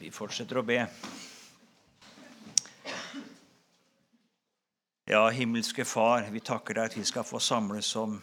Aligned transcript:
Vi 0.00 0.08
fortsetter 0.08 0.56
å 0.56 0.64
be. 0.64 0.78
Ja, 5.10 5.26
himmelske 5.28 5.84
Far, 5.84 6.24
vi 6.32 6.40
takker 6.40 6.78
deg 6.78 6.88
at 6.88 6.96
vi 6.96 7.04
skal 7.04 7.26
få 7.28 7.36
samles 7.42 7.90
om 8.00 8.14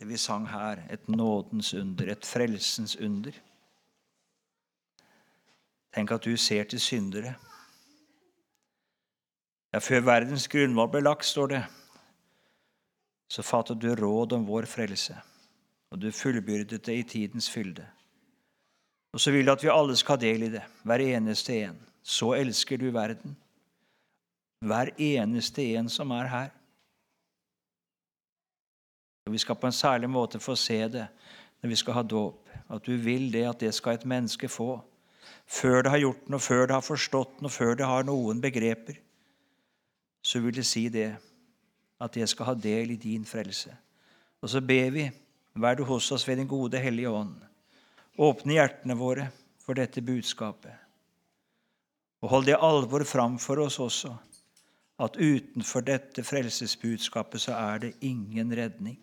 det 0.00 0.08
vi 0.10 0.18
sang 0.18 0.48
her, 0.50 0.82
et 0.90 1.06
nådens 1.08 1.70
under, 1.78 2.10
et 2.10 2.26
frelsens 2.26 2.96
under. 2.98 3.38
Tenk 5.94 6.10
at 6.16 6.26
du 6.26 6.34
ser 6.36 6.66
til 6.66 6.82
syndere. 6.82 7.36
Ja, 9.70 9.78
før 9.78 10.08
verdens 10.10 10.48
grunnvoll 10.50 10.90
ble 10.90 11.06
lagt, 11.06 11.28
står 11.28 11.52
det, 11.54 11.64
så 13.30 13.46
fattet 13.46 13.78
du 13.78 13.92
råd 13.94 14.34
om 14.34 14.48
vår 14.48 14.66
frelse, 14.66 15.14
og 15.92 16.02
du 16.02 16.10
fullbyrdet 16.10 16.82
det 16.86 16.98
i 16.98 17.06
tidens 17.14 17.50
fylde. 17.52 17.86
Og 19.16 19.20
så 19.20 19.32
vil 19.32 19.46
du 19.48 19.54
at 19.54 19.62
vi 19.64 19.72
alle 19.72 19.94
skal 19.96 20.18
ha 20.18 20.20
del 20.20 20.42
i 20.44 20.52
det, 20.52 20.60
hver 20.84 21.00
eneste 21.00 21.54
en. 21.64 21.76
Så 22.04 22.34
elsker 22.36 22.76
du 22.76 22.90
verden. 22.92 23.32
Hver 24.60 24.90
eneste 25.00 25.64
en 25.78 25.88
som 25.88 26.12
er 26.12 26.28
her. 26.28 26.50
Og 29.26 29.32
Vi 29.32 29.38
skal 29.38 29.56
på 29.56 29.70
en 29.70 29.72
særlig 29.72 30.10
måte 30.10 30.40
få 30.40 30.54
se 30.54 30.76
det 30.88 31.06
når 31.62 31.72
vi 31.72 31.80
skal 31.80 31.96
ha 31.96 32.02
dåp. 32.02 32.52
At 32.68 32.84
du 32.84 32.92
vil 32.96 33.32
det, 33.32 33.46
at 33.48 33.60
det 33.60 33.72
skal 33.74 33.96
et 33.96 34.04
menneske 34.04 34.48
få. 34.52 34.84
Før 35.46 35.82
det 35.82 35.90
har 35.90 36.04
gjort 36.04 36.28
noe, 36.28 36.40
før 36.40 36.66
det 36.66 36.76
har 36.76 36.84
forstått 36.84 37.40
noe, 37.40 37.50
før 37.50 37.74
det 37.74 37.88
har 37.88 38.04
noen 38.04 38.40
begreper, 38.44 39.00
så 40.20 40.44
vil 40.44 40.60
det 40.60 40.66
si 40.66 40.88
det, 40.92 41.16
at 42.00 42.16
jeg 42.16 42.28
skal 42.28 42.52
ha 42.52 42.54
del 42.54 42.92
i 42.92 43.00
din 43.00 43.24
frelse. 43.24 43.72
Og 44.42 44.52
så 44.52 44.60
ber 44.60 44.90
vi, 44.90 45.10
vær 45.54 45.74
du 45.74 45.86
hos 45.88 46.12
oss 46.12 46.28
ved 46.28 46.36
din 46.36 46.52
gode 46.52 46.78
Hellige 46.78 47.08
Ånd. 47.08 47.46
Åpne 48.16 48.56
hjertene 48.56 48.96
våre 48.96 49.28
for 49.60 49.76
dette 49.76 50.00
budskapet. 50.00 50.72
Og 52.24 52.32
hold 52.32 52.46
det 52.48 52.56
alvor 52.56 53.04
fram 53.04 53.36
for 53.42 53.60
oss 53.60 53.76
også, 53.82 54.14
at 55.04 55.18
utenfor 55.20 55.84
dette 55.84 56.24
frelsesbudskapet 56.24 57.44
så 57.44 57.58
er 57.58 57.82
det 57.84 57.92
ingen 58.00 58.54
redning. 58.56 58.96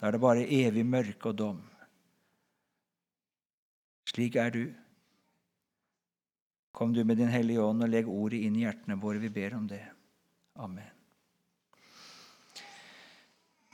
Da 0.00 0.08
er 0.08 0.16
det 0.16 0.22
bare 0.24 0.48
evig 0.48 0.86
mørke 0.88 1.30
og 1.30 1.38
dom. 1.38 1.60
Slik 4.08 4.40
er 4.40 4.50
du. 4.54 4.64
Kom 6.74 6.96
du 6.96 7.04
med 7.04 7.20
Din 7.20 7.30
Hellige 7.30 7.62
Ånd 7.62 7.84
og 7.84 7.92
legg 7.92 8.08
ordet 8.10 8.40
inn 8.46 8.56
i 8.58 8.64
hjertene 8.64 8.98
våre. 8.98 9.20
Vi 9.22 9.30
ber 9.30 9.54
om 9.60 9.68
det. 9.70 9.84
Amen. 10.58 10.93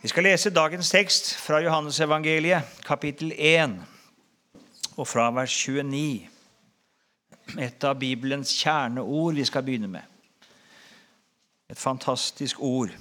Vi 0.03 0.09
skal 0.09 0.25
lese 0.25 0.49
dagens 0.49 0.89
tekst 0.91 1.27
fra 1.37 1.59
Johannesevangeliet, 1.61 2.65
kapittel 2.87 3.35
1, 3.37 3.75
og 4.97 5.05
fra 5.05 5.27
vers 5.37 5.53
29. 5.53 6.23
Et 7.61 7.85
av 7.85 7.99
Bibelens 8.01 8.55
kjerneord 8.63 9.37
vi 9.37 9.45
skal 9.45 9.67
begynne 9.67 9.91
med. 9.93 10.01
Et 11.69 11.77
fantastisk 11.77 12.65
ord. 12.65 12.97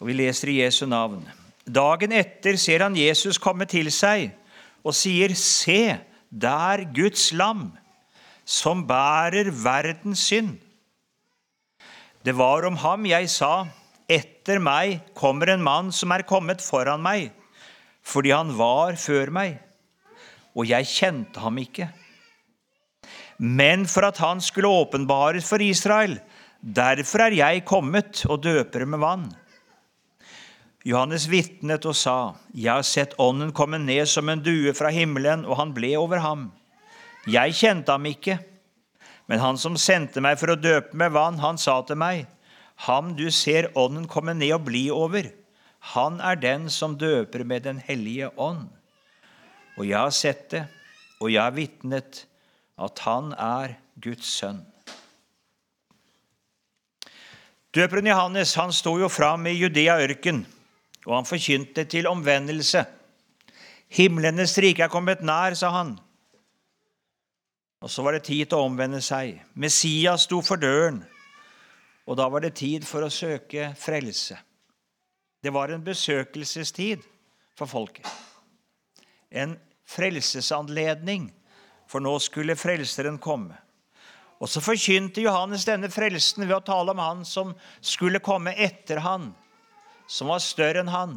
Og 0.00 0.06
Vi 0.06 0.16
leser 0.16 0.48
i 0.48 0.56
Jesu 0.62 0.86
navn. 0.86 1.20
Dagen 1.68 2.16
etter 2.16 2.56
ser 2.56 2.88
han 2.88 2.96
Jesus 2.96 3.36
komme 3.36 3.68
til 3.68 3.92
seg 3.92 4.32
og 4.80 4.96
sier, 4.96 5.36
Se, 5.36 6.00
der 6.32 6.88
Guds 6.96 7.32
lam, 7.36 7.68
som 8.48 8.86
bærer 8.88 9.52
verdens 9.52 10.24
synd. 10.24 10.56
Det 12.24 12.32
var 12.32 12.64
om 12.64 12.80
ham 12.80 13.04
jeg 13.12 13.28
sa, 13.28 13.66
etter 14.10 14.60
meg 14.60 15.00
kommer 15.16 15.52
en 15.52 15.64
mann 15.64 15.92
som 15.92 16.12
er 16.12 16.26
kommet 16.28 16.62
foran 16.64 17.02
meg, 17.04 17.30
fordi 18.04 18.34
han 18.34 18.52
var 18.58 18.98
før 19.00 19.32
meg, 19.32 19.58
og 20.54 20.68
jeg 20.68 20.90
kjente 20.90 21.40
ham 21.40 21.58
ikke. 21.62 21.88
Men 23.38 23.88
for 23.90 24.06
at 24.06 24.20
han 24.22 24.42
skulle 24.44 24.70
åpenbares 24.70 25.46
for 25.48 25.62
Israel, 25.64 26.18
derfor 26.60 27.26
er 27.26 27.38
jeg 27.40 27.64
kommet 27.66 28.22
og 28.28 28.44
døper 28.44 28.84
med 28.86 29.02
vann. 29.02 29.24
Johannes 30.84 31.24
vitnet 31.32 31.86
og 31.88 31.96
sa, 31.96 32.34
Jeg 32.52 32.70
har 32.70 32.84
sett 32.84 33.16
Ånden 33.18 33.54
komme 33.56 33.78
ned 33.80 34.04
som 34.06 34.28
en 34.28 34.42
due 34.44 34.74
fra 34.76 34.90
himmelen, 34.92 35.46
og 35.48 35.56
han 35.56 35.72
ble 35.72 35.94
over 35.96 36.20
ham. 36.20 36.50
Jeg 37.24 37.56
kjente 37.56 37.92
ham 37.92 38.04
ikke, 38.04 38.36
men 39.26 39.40
han 39.40 39.56
som 39.56 39.78
sendte 39.80 40.20
meg 40.20 40.36
for 40.36 40.52
å 40.52 40.60
døpe 40.60 40.92
med 40.92 41.14
vann, 41.16 41.40
han 41.40 41.56
sa 41.56 41.78
til 41.88 41.96
meg, 41.96 42.26
Ham 42.74 43.14
du 43.16 43.30
ser 43.30 43.70
Ånden 43.78 44.08
komme 44.10 44.34
ned 44.34 44.52
og 44.56 44.66
bli 44.66 44.88
over, 44.90 45.30
han 45.94 46.20
er 46.20 46.40
den 46.40 46.70
som 46.72 46.96
døper 46.98 47.44
med 47.44 47.62
Den 47.62 47.78
hellige 47.78 48.30
ånd. 48.38 48.68
Og 49.76 49.86
jeg 49.88 49.98
har 49.98 50.10
sett 50.10 50.50
det, 50.50 50.64
og 51.20 51.32
jeg 51.32 51.42
har 51.42 51.54
vitnet 51.54 52.24
at 52.78 52.98
han 53.04 53.32
er 53.38 53.76
Guds 54.00 54.26
sønn. 54.26 54.64
Døperen 57.74 58.06
Johannes 58.06 58.54
han 58.54 58.72
sto 58.72 58.94
jo 58.98 59.08
fram 59.10 59.46
i 59.50 59.56
Judea 59.56 59.98
ørken, 59.98 60.44
og 61.06 61.16
han 61.16 61.26
forkynte 61.26 61.84
til 61.90 62.06
omvendelse. 62.06 62.84
Himlenes 63.94 64.54
rike 64.62 64.86
er 64.86 64.92
kommet 64.92 65.22
nær, 65.26 65.54
sa 65.58 65.72
han. 65.74 65.96
Og 67.82 67.90
så 67.90 68.02
var 68.02 68.16
det 68.16 68.24
tid 68.24 68.46
til 68.46 68.58
å 68.58 68.68
omvende 68.70 69.02
seg. 69.04 69.42
Messias 69.54 70.24
sto 70.24 70.40
for 70.42 70.56
døren. 70.56 71.02
Og 72.04 72.18
da 72.20 72.28
var 72.28 72.44
det 72.44 72.56
tid 72.60 72.84
for 72.86 73.06
å 73.06 73.12
søke 73.12 73.70
frelse. 73.80 74.36
Det 75.44 75.52
var 75.52 75.72
en 75.72 75.84
besøkelsestid 75.84 77.04
for 77.56 77.68
folket. 77.68 78.08
En 79.30 79.56
frelsesanledning, 79.88 81.28
for 81.88 82.00
nå 82.00 82.14
skulle 82.22 82.56
Frelseren 82.56 83.18
komme. 83.20 83.56
Og 84.40 84.50
så 84.50 84.60
forkynte 84.64 85.22
Johannes 85.24 85.66
denne 85.68 85.90
frelsen 85.92 86.46
ved 86.46 86.56
å 86.56 86.64
tale 86.64 86.92
om 86.92 87.00
han 87.00 87.22
som 87.28 87.52
skulle 87.80 88.22
komme 88.24 88.54
etter 88.56 89.00
han, 89.04 89.30
som 90.08 90.32
var 90.32 90.42
større 90.44 90.82
enn 90.82 90.92
han. 90.92 91.14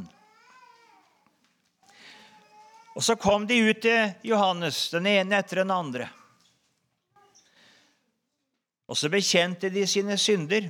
Og 2.97 3.03
så 3.03 3.17
kom 3.19 3.45
de 3.47 3.57
ut 3.61 3.81
til 3.83 4.13
Johannes, 4.25 4.87
den 4.93 5.09
ene 5.09 5.37
etter 5.41 5.61
den 5.61 5.73
andre. 5.73 6.07
Og 8.87 8.95
så 8.95 9.09
bekjente 9.11 9.69
de 9.71 9.83
sine 9.87 10.15
synder. 10.19 10.69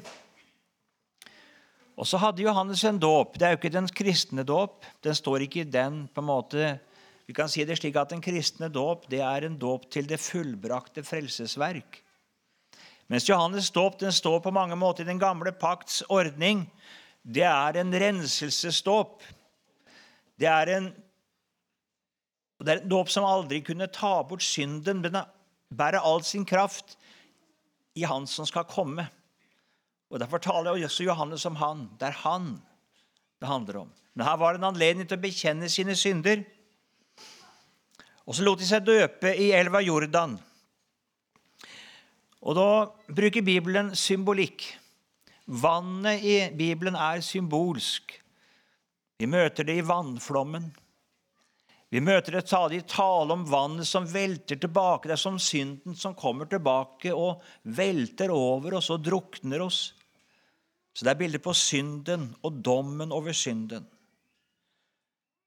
Og 1.97 2.05
så 2.05 2.19
hadde 2.21 2.43
Johannes 2.45 2.83
en 2.85 2.99
dåp. 3.01 3.37
Det 3.37 3.45
er 3.45 3.53
jo 3.53 3.59
ikke 3.59 3.73
den 3.73 3.89
kristne 3.89 4.45
dåp. 4.45 4.85
Den 5.05 5.17
står 5.17 5.45
ikke 5.45 5.63
i 5.63 5.69
den 5.69 6.05
på 6.13 6.21
en 6.21 6.31
måte 6.31 6.75
Vi 7.27 7.33
kan 7.35 7.49
si 7.51 7.65
det 7.67 7.75
slik 7.75 7.97
at 7.99 8.09
Den 8.09 8.21
kristne 8.23 8.69
dåp 8.71 9.09
det 9.11 9.19
er 9.19 9.43
en 9.43 9.57
dåp 9.59 9.89
til 9.91 10.07
det 10.07 10.19
fullbrakte 10.19 11.03
frelsesverk. 11.03 12.03
Mens 13.07 13.27
Johannes' 13.29 13.71
dåp 13.71 13.99
den 13.99 14.11
står 14.11 14.39
på 14.39 14.51
mange 14.51 14.75
måter 14.75 15.03
i 15.03 15.07
den 15.07 15.19
gamle 15.19 15.51
pakts 15.51 16.03
ordning. 16.09 16.71
Det 17.23 17.43
er 17.43 17.81
en 17.81 17.91
renselsesdåp. 17.91 19.23
Det 20.39 20.47
er 20.47 20.71
en, 20.77 20.87
det 22.63 22.71
er 22.71 22.81
en 22.81 22.89
dåp 22.89 23.09
som 23.09 23.27
aldri 23.27 23.61
kunne 23.61 23.87
ta 23.87 24.23
bort 24.23 24.43
synden. 24.43 25.01
men 25.01 25.19
bærer 25.69 25.99
all 25.99 26.23
sin 26.23 26.45
kraft 26.45 26.97
i 27.97 28.05
Han 28.05 28.27
som 28.29 28.45
skal 28.45 28.67
komme. 28.69 29.07
Og 30.07 30.21
Derfor 30.21 30.39
taler 30.39 30.71
også 30.71 31.03
Johannes 31.03 31.45
om 31.45 31.57
han. 31.59 31.89
Det 31.99 32.07
er 32.07 32.21
han 32.23 32.57
det 33.39 33.47
handler 33.47 33.83
om. 33.83 33.89
Men 34.15 34.25
her 34.25 34.37
var 34.37 34.53
det 34.53 34.61
en 34.61 34.71
anledning 34.71 35.07
til 35.07 35.19
å 35.19 35.21
bekjenne 35.21 35.69
sine 35.69 35.95
synder. 35.95 36.41
Og 38.25 38.35
så 38.35 38.43
lot 38.43 38.59
de 38.59 38.67
seg 38.67 38.85
døpe 38.87 39.33
i 39.37 39.51
elva 39.55 39.81
Jordan. 39.83 40.33
Og 42.41 42.57
da 42.57 42.69
bruker 43.13 43.45
Bibelen 43.45 43.93
symbolikk. 43.95 44.65
Vannet 45.47 46.25
i 46.25 46.37
Bibelen 46.57 46.97
er 46.97 47.21
symbolsk. 47.21 48.15
Vi 49.17 49.29
møter 49.29 49.67
det 49.67 49.77
i 49.79 49.85
vannflommen. 49.85 50.71
Vi 51.87 52.01
møter 52.03 52.35
et 52.35 52.49
stadig 52.49 52.81
tale 52.91 53.31
om 53.31 53.45
vannet 53.47 53.87
som 53.87 54.07
velter 54.11 54.59
tilbake. 54.59 55.07
Det 55.07 55.15
er 55.15 55.21
som 55.21 55.37
synden 55.39 55.95
som 55.95 56.15
kommer 56.19 56.49
tilbake 56.51 57.13
og 57.15 57.43
velter 57.63 58.33
over 58.33 58.75
oss 58.81 58.89
og 58.91 59.05
drukner 59.05 59.63
oss. 59.63 59.93
Så 60.91 61.05
det 61.05 61.13
er 61.13 61.21
bilder 61.21 61.43
på 61.43 61.53
synden 61.55 62.33
og 62.43 62.59
dommen 62.65 63.13
over 63.15 63.35
synden. 63.37 63.85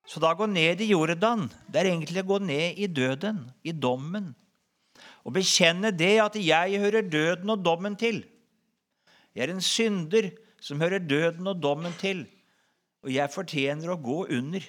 Så 0.09 0.19
da 0.23 0.33
gå 0.35 0.47
ned 0.49 0.81
i 0.81 0.89
Jordan, 0.91 1.45
det 1.69 1.83
er 1.83 1.93
egentlig 1.93 2.25
å 2.25 2.31
gå 2.33 2.39
ned 2.43 2.79
i 2.81 2.89
døden, 2.91 3.45
i 3.63 3.75
dommen. 3.77 4.33
Og 5.27 5.37
bekjenne 5.37 5.93
det 5.93 6.17
at 6.23 6.39
jeg 6.41 6.81
hører 6.81 7.07
døden 7.07 7.53
og 7.53 7.63
dommen 7.63 7.99
til. 8.01 8.25
Jeg 9.37 9.47
er 9.47 9.53
en 9.53 9.63
synder 9.63 10.33
som 10.61 10.81
hører 10.81 11.05
døden 11.05 11.47
og 11.53 11.61
dommen 11.63 11.93
til, 12.01 12.25
og 13.05 13.13
jeg 13.13 13.33
fortjener 13.33 13.93
å 13.93 14.01
gå 14.01 14.25
under. 14.41 14.65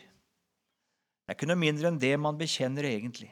Det 1.31 1.38
er 1.38 1.45
ikke 1.45 1.48
noe 1.48 1.63
mindre 1.63 1.88
enn 1.88 1.95
det 1.95 2.16
man 2.19 2.36
bekjenner 2.36 2.83
egentlig. 2.89 3.30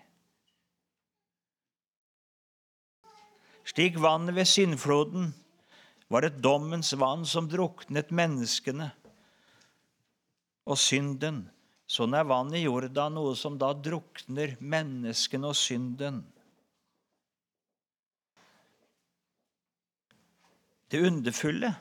Slik 3.67 3.97
vannet 3.99 4.37
ved 4.37 4.47
syndfloden 4.47 5.33
var 6.07 6.23
et 6.23 6.37
dommens 6.39 6.93
vann 6.95 7.25
som 7.27 7.49
druknet 7.51 8.13
menneskene 8.15 8.87
og 10.63 10.79
synden 10.79 11.43
sånn 11.91 12.15
er 12.15 12.23
vann 12.31 12.55
i 12.55 12.63
Jordan 12.63 13.19
noe 13.19 13.35
som 13.35 13.59
da 13.59 13.73
drukner 13.75 14.55
menneskene 14.63 15.51
og 15.51 15.59
synden. 15.59 16.23
Det 20.87 21.03
underfulle 21.03 21.75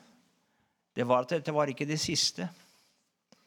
det 0.99 1.07
var 1.07 1.23
at 1.23 1.39
dette 1.39 1.55
var 1.55 1.71
ikke 1.71 1.87
det 1.87 2.03
siste. 2.03 2.51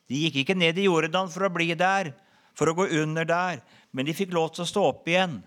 De 0.07 0.23
gikk 0.23 0.45
ikke 0.45 0.61
ned 0.63 0.79
i 0.79 0.87
Jordan 0.87 1.27
for 1.27 1.51
å 1.51 1.55
bli 1.59 1.73
der, 1.75 2.15
for 2.57 2.69
å 2.69 2.75
gå 2.77 2.87
under 3.01 3.27
der, 3.27 3.61
men 3.91 4.07
de 4.07 4.15
fikk 4.15 4.33
lov 4.35 4.51
til 4.55 4.65
å 4.65 4.69
stå 4.69 4.83
opp 4.89 5.07
igjen. 5.09 5.39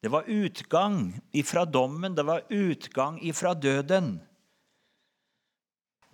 Det 0.00 0.08
var 0.12 0.28
utgang 0.32 1.12
ifra 1.36 1.66
dommen, 1.68 2.14
det 2.16 2.24
var 2.24 2.46
utgang 2.48 3.18
ifra 3.20 3.52
døden. 3.54 4.14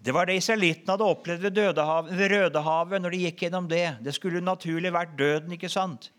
Det 0.03 0.15
var 0.15 0.27
det 0.27 0.37
israelittene 0.39 0.95
hadde 0.95 1.07
opplevd 1.07 1.47
ved, 1.47 1.81
ved 2.11 2.33
Rødehavet 2.35 3.03
når 3.03 3.15
de 3.15 3.23
gikk 3.25 3.47
gjennom 3.47 3.71
det. 3.71 3.87
Det 4.03 4.15
skulle 4.15 4.43
naturlig 4.45 4.93
vært 4.95 5.17
døden, 5.19 5.55
ikke 5.57 5.71
sant? 5.73 6.11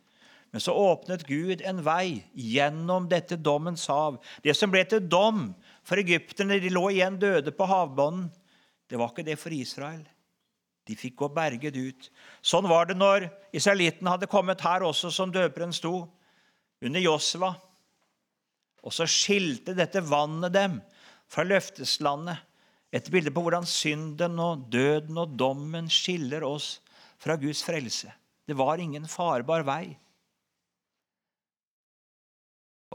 Men 0.51 0.63
så 0.63 0.73
åpnet 0.79 1.25
Gud 1.27 1.61
en 1.67 1.79
vei 1.83 2.23
gjennom 2.33 3.07
dette 3.11 3.35
dommens 3.35 3.85
hav. 3.91 4.17
Det 4.43 4.55
som 4.55 4.71
ble 4.71 4.83
til 4.87 5.03
dom 5.03 5.49
for 5.87 5.99
egypterne, 5.99 6.59
de 6.63 6.71
lå 6.71 6.87
igjen 6.95 7.19
døde 7.19 7.51
på 7.55 7.67
havbunnen. 7.67 8.29
Det 8.87 8.99
var 8.99 9.11
ikke 9.11 9.27
det 9.27 9.35
for 9.39 9.51
Israel. 9.55 10.05
De 10.87 10.95
fikk 10.95 11.17
gå 11.19 11.29
berget 11.35 11.75
ut. 11.75 12.09
Sånn 12.41 12.67
var 12.69 12.87
det 12.87 12.95
når 12.97 13.27
israelittene 13.55 14.13
hadde 14.13 14.29
kommet 14.31 14.63
her 14.63 14.85
også, 14.87 15.11
som 15.11 15.33
døperen 15.33 15.75
sto, 15.75 16.07
under 16.83 17.03
Josva. 17.03 17.51
Og 18.85 18.93
så 18.95 19.07
skilte 19.09 19.75
dette 19.75 20.03
vannet 20.05 20.53
dem 20.55 20.79
fra 21.27 21.43
løfteslandet. 21.47 22.43
Et 22.95 23.09
bilde 23.11 23.33
på 23.35 23.43
hvordan 23.43 23.67
synden 23.67 24.37
og 24.39 24.69
døden 24.71 25.19
og 25.19 25.35
dommen 25.35 25.89
skiller 25.91 26.45
oss 26.47 26.77
fra 27.19 27.35
Guds 27.35 27.65
frelse. 27.67 28.13
Det 28.47 28.55
var 28.55 28.79
ingen 28.79 29.09
farbar 29.11 29.65
vei. 29.67 29.97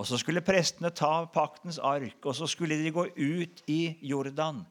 Og 0.00 0.06
så 0.08 0.16
skulle 0.16 0.40
prestene 0.44 0.88
ta 0.96 1.26
paktens 1.28 1.76
ark, 1.76 2.16
og 2.24 2.32
så 2.36 2.48
skulle 2.48 2.78
de 2.80 2.94
gå 2.94 3.04
ut 3.12 3.60
i 3.68 3.82
Jordan. 4.08 4.62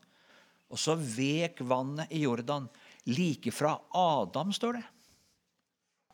Og 0.71 0.79
så 0.81 0.95
vek 0.95 1.61
vannet 1.67 2.09
i 2.15 2.23
Jordan 2.23 2.65
like 3.05 3.51
fra 3.51 3.79
Adam, 3.93 4.53
står 4.53 4.73
det. 4.73 4.83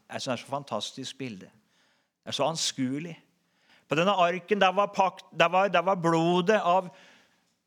Det 0.07 0.15
er 0.15 0.23
så 0.23 0.37
fantastisk 0.47 1.17
bilde. 1.17 1.49
Det 2.23 2.31
er 2.31 2.37
så 2.37 2.47
anskuelig. 2.47 3.15
På 3.87 3.95
denne 3.95 4.15
arken 4.19 4.59
der 4.59 4.73
var, 4.75 4.91
pakt, 4.95 5.25
der 5.31 5.49
var, 5.51 5.67
der 5.67 5.83
var 5.83 5.95
blodet 5.95 6.59
av 6.59 6.89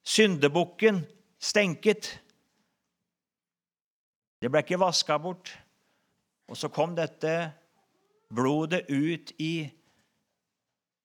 syndebukken 0.04 1.02
stenket. 1.40 2.12
Det 4.40 4.48
ble 4.48 4.62
ikke 4.64 4.80
vaska 4.80 5.18
bort. 5.20 5.52
Og 6.48 6.56
så 6.56 6.68
kom 6.72 6.96
dette 6.96 7.34
blodet 8.32 8.86
ut 8.88 9.32
i 9.40 9.68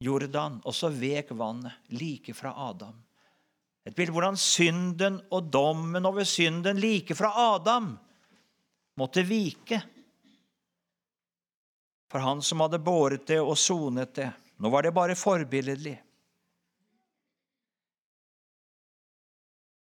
Jordan, 0.04 0.60
og 0.66 0.76
så 0.76 0.90
vek 0.92 1.32
vannet 1.38 1.92
like 1.96 2.34
fra 2.36 2.52
Adam. 2.70 2.96
Et 3.86 3.96
bilde 3.96 4.12
hvordan 4.16 4.38
synden 4.40 5.20
og 5.32 5.52
dommen 5.54 6.08
over 6.08 6.26
synden 6.28 6.80
like 6.82 7.16
fra 7.16 7.32
Adam 7.54 7.94
måtte 9.00 9.26
vike 9.28 9.82
for 12.16 12.20
han 12.20 12.42
som 12.42 12.62
hadde 12.64 12.80
båret 12.80 13.26
det 13.28 13.42
og 13.44 13.58
sonet 13.60 14.14
det. 14.16 14.30
Nå 14.64 14.70
var 14.72 14.86
det 14.86 14.94
bare 14.96 15.18
forbilledlig. 15.20 15.98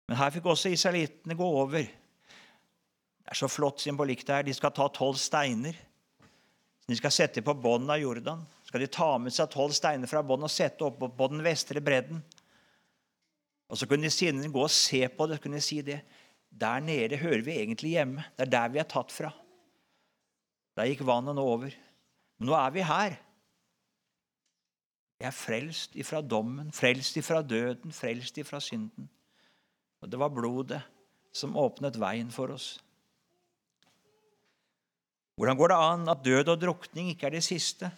Men 0.08 0.16
her 0.16 0.30
fikk 0.32 0.46
også 0.48 0.70
israelittene 0.72 1.36
gå 1.36 1.48
over. 1.58 1.84
Det 1.84 3.34
er 3.34 3.36
så 3.36 3.50
flott 3.52 3.82
symbolikk 3.82 4.22
det 4.24 4.32
er. 4.36 4.46
De 4.46 4.54
skal 4.56 4.72
ta 4.72 4.86
tolv 4.94 5.18
steiner. 5.20 5.76
De 6.86 6.96
skal 6.96 7.12
sette 7.12 7.42
på 7.44 7.56
bånden 7.58 7.92
av 7.92 8.00
Jordan. 8.00 8.46
skal 8.64 8.80
de 8.80 8.88
ta 8.96 9.10
med 9.18 9.34
seg 9.34 9.50
tolv 9.52 9.74
steiner 9.76 10.08
fra 10.08 10.22
bånden 10.22 10.48
og 10.48 10.56
sette 10.56 10.88
opp 10.88 11.02
på 11.18 11.28
den 11.34 11.44
vestre 11.44 11.82
bredden. 11.84 12.22
Og 13.68 13.76
Så 13.76 13.90
kunne 13.90 14.08
de 14.08 14.14
siden 14.14 14.52
gå 14.52 14.62
og 14.62 14.70
se 14.70 15.08
på 15.08 15.26
det. 15.26 15.42
kunne 15.42 15.60
de 15.60 15.68
si 15.68 15.82
det. 15.82 16.00
Der 16.56 16.80
nede 16.80 17.18
hører 17.20 17.42
vi 17.44 17.58
egentlig 17.60 17.96
hjemme. 17.98 18.24
Det 18.36 18.46
er 18.46 18.52
der 18.54 18.72
vi 18.72 18.80
er 18.80 18.88
tatt 18.88 19.12
fra. 19.12 19.32
Der 20.76 20.88
gikk 20.88 21.04
vannet 21.08 21.36
nå 21.36 21.44
over. 21.44 21.72
Men 22.38 22.48
nå 22.48 22.56
er 22.56 22.72
vi 22.72 22.84
her. 22.84 23.16
Vi 25.16 25.24
er 25.24 25.32
frelst 25.32 25.96
ifra 25.96 26.20
dommen, 26.20 26.72
frelst 26.76 27.16
ifra 27.16 27.40
døden, 27.40 27.92
frelst 27.92 28.36
ifra 28.40 28.60
synden. 28.60 29.08
Og 30.04 30.10
det 30.12 30.20
var 30.20 30.32
blodet 30.32 30.82
som 31.36 31.56
åpnet 31.56 31.96
veien 32.00 32.32
for 32.32 32.52
oss. 32.52 32.74
Hvordan 35.36 35.56
går 35.56 35.72
det 35.72 35.78
an 35.84 36.08
at 36.08 36.24
død 36.24 36.52
og 36.54 36.60
drukning 36.60 37.10
ikke 37.12 37.28
er 37.28 37.36
det 37.36 37.44
siste? 37.44 37.90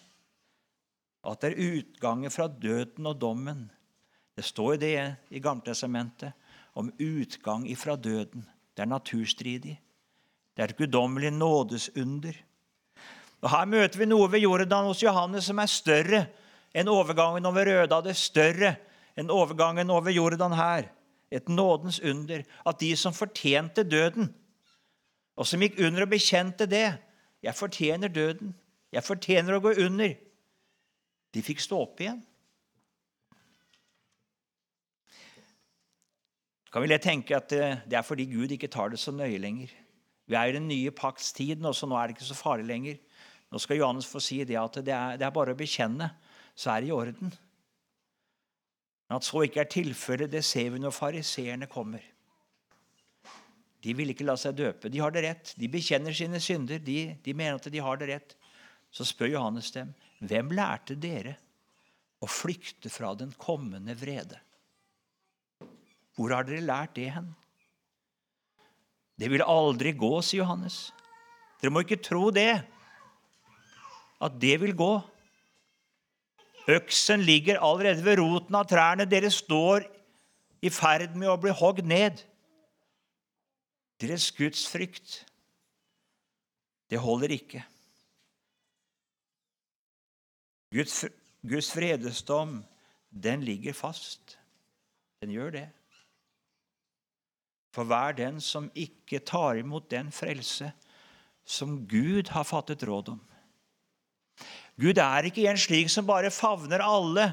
At 1.27 1.43
det 1.43 1.53
er 1.53 1.75
utgangen 1.79 2.35
fra 2.35 2.49
døden 2.51 3.07
og 3.07 3.19
dommen. 3.21 3.67
Det 4.35 4.47
står 4.47 4.75
jo 4.75 4.83
det 4.83 4.95
i 5.35 5.43
Gammeltestamentet 5.43 6.35
om 6.75 6.91
utgang 6.99 7.67
ifra 7.69 7.97
døden. 7.97 8.45
Det 8.75 8.83
er 8.83 8.91
naturstridig. 8.91 9.79
Det 10.57 10.63
er 10.63 10.73
et 10.73 10.77
guddommelig 10.77 11.31
nådesunder. 11.31 12.37
Og 13.43 13.51
Her 13.51 13.65
møter 13.71 13.99
vi 13.99 14.07
noe 14.11 14.27
ved 14.31 14.43
Jordan 14.43 14.91
hos 14.91 15.03
Johannes 15.03 15.47
som 15.47 15.59
er 15.63 15.71
større 15.71 16.23
enn 16.75 16.91
overgangen 16.91 17.47
over 17.47 17.67
Røda. 17.67 18.03
Større 18.15 18.75
enn 19.19 19.31
overgangen 19.31 19.91
over 19.91 20.11
Jordan 20.11 20.55
her 20.59 20.91
et 21.31 21.49
nådens 21.49 22.01
under, 22.01 22.43
at 22.67 22.81
de 22.81 22.97
som 22.97 23.13
fortjente 23.13 23.85
døden, 23.85 24.35
og 25.37 25.47
som 25.47 25.61
gikk 25.61 25.77
under 25.85 26.03
og 26.03 26.11
bekjente 26.11 26.67
det 26.67 26.99
Jeg 27.43 27.55
fortjener 27.55 28.09
døden. 28.09 28.57
Jeg 28.91 29.05
fortjener 29.07 29.55
å 29.55 29.61
gå 29.63 29.71
under. 29.85 30.17
De 31.31 31.43
fikk 31.43 31.61
stå 31.63 31.77
opp 31.85 32.01
igjen. 32.03 32.19
Så 36.58 36.58
kan 36.73 36.85
vi 36.85 36.91
lett 36.91 37.05
tenke 37.07 37.37
at 37.37 37.49
det 37.51 37.97
er 37.97 38.05
fordi 38.05 38.27
Gud 38.29 38.53
ikke 38.53 38.71
tar 38.73 38.93
det 38.93 39.01
så 39.01 39.15
nøye 39.15 39.41
lenger. 39.41 39.71
Vi 40.29 40.37
er 40.37 40.51
i 40.51 40.57
den 40.59 40.69
nye 40.69 40.93
paktstiden, 40.93 41.65
og 41.65 41.77
så 41.77 41.89
nå 41.89 41.97
er 41.97 42.09
det 42.09 42.19
ikke 42.19 42.29
så 42.29 42.37
farlig 42.37 42.69
lenger. 42.69 42.99
Nå 43.49 43.61
skal 43.63 43.79
Johannes 43.81 44.09
få 44.09 44.21
si 44.21 44.43
det 44.45 44.59
at 44.61 44.77
det 44.85 44.93
er, 44.93 45.17
det 45.17 45.25
er 45.25 45.33
bare 45.33 45.55
å 45.55 45.59
bekjenne, 45.59 46.11
så 46.53 46.75
er 46.75 46.85
det 46.85 46.91
i 46.91 46.97
orden. 46.97 47.33
Men 49.09 49.17
at 49.17 49.25
så 49.25 49.41
ikke 49.47 49.63
er 49.65 49.71
tilfellet, 49.73 50.29
det 50.33 50.45
ser 50.45 50.69
vi 50.75 50.83
når 50.83 50.93
fariseerne 50.93 51.69
kommer. 51.73 52.05
De 53.81 53.95
vil 53.97 54.13
ikke 54.13 54.27
la 54.27 54.35
seg 54.37 54.59
døpe. 54.59 54.91
De 54.93 55.01
har 55.01 55.15
det 55.15 55.23
rett. 55.25 55.55
De 55.57 55.71
bekjenner 55.71 56.13
sine 56.13 56.41
synder. 56.43 56.83
De, 56.83 56.99
de 57.25 57.35
mener 57.37 57.57
at 57.57 57.71
de 57.73 57.81
har 57.81 58.01
det 58.01 58.11
rett. 58.11 58.35
Så 58.93 59.07
spør 59.09 59.31
Johannes 59.33 59.71
dem, 59.73 59.95
hvem 60.21 60.51
lærte 60.57 60.97
dere 60.99 61.37
å 62.21 62.29
flykte 62.29 62.91
fra 62.93 63.15
den 63.17 63.33
kommende 63.39 63.95
vrede? 63.97 64.41
Hvor 66.19 66.35
har 66.35 66.47
dere 66.49 66.67
lært 66.67 66.97
det 66.99 67.13
hen? 67.15 67.29
Det 69.19 69.29
vil 69.31 69.45
aldri 69.47 69.93
gå, 69.95 70.11
sier 70.23 70.43
Johannes. 70.43 70.89
Dere 71.63 71.75
må 71.75 71.83
ikke 71.85 72.01
tro 72.03 72.29
det, 72.35 72.59
at 74.23 74.35
det 74.43 74.57
vil 74.63 74.75
gå. 74.79 74.93
Øksen 76.75 77.23
ligger 77.23 77.63
allerede 77.63 78.03
ved 78.05 78.19
roten 78.19 78.59
av 78.59 78.67
trærne. 78.69 79.07
Dere 79.07 79.31
står 79.31 79.87
i 80.63 80.71
ferd 80.75 81.15
med 81.15 81.31
å 81.31 81.39
bli 81.41 81.55
hogd 81.55 81.87
ned. 81.87 82.19
Deres 84.03 84.29
gudsfrykt, 84.35 85.23
det 86.91 87.01
holder 87.03 87.35
ikke. 87.35 87.63
Guds, 90.75 91.01
Guds 91.47 91.71
fredesdom, 91.73 92.61
den 93.11 93.43
ligger 93.47 93.75
fast. 93.75 94.37
Den 95.23 95.33
gjør 95.35 95.55
det. 95.57 95.67
For 97.79 97.87
hver 97.87 98.17
den 98.19 98.41
som 98.43 98.65
ikke 98.75 99.21
tar 99.23 99.61
imot 99.61 99.85
den 99.93 100.09
frelse 100.11 100.73
som 101.47 101.77
Gud 101.87 102.33
har 102.35 102.43
fattet 102.43 102.83
råd 102.83 103.13
om, 103.13 103.21
Gud 104.79 104.99
er 104.99 105.29
ikke 105.29 105.45
en 105.47 105.59
slik 105.59 105.87
som 105.91 106.07
bare 106.07 106.33
favner 106.35 106.83
alle, 106.83 107.29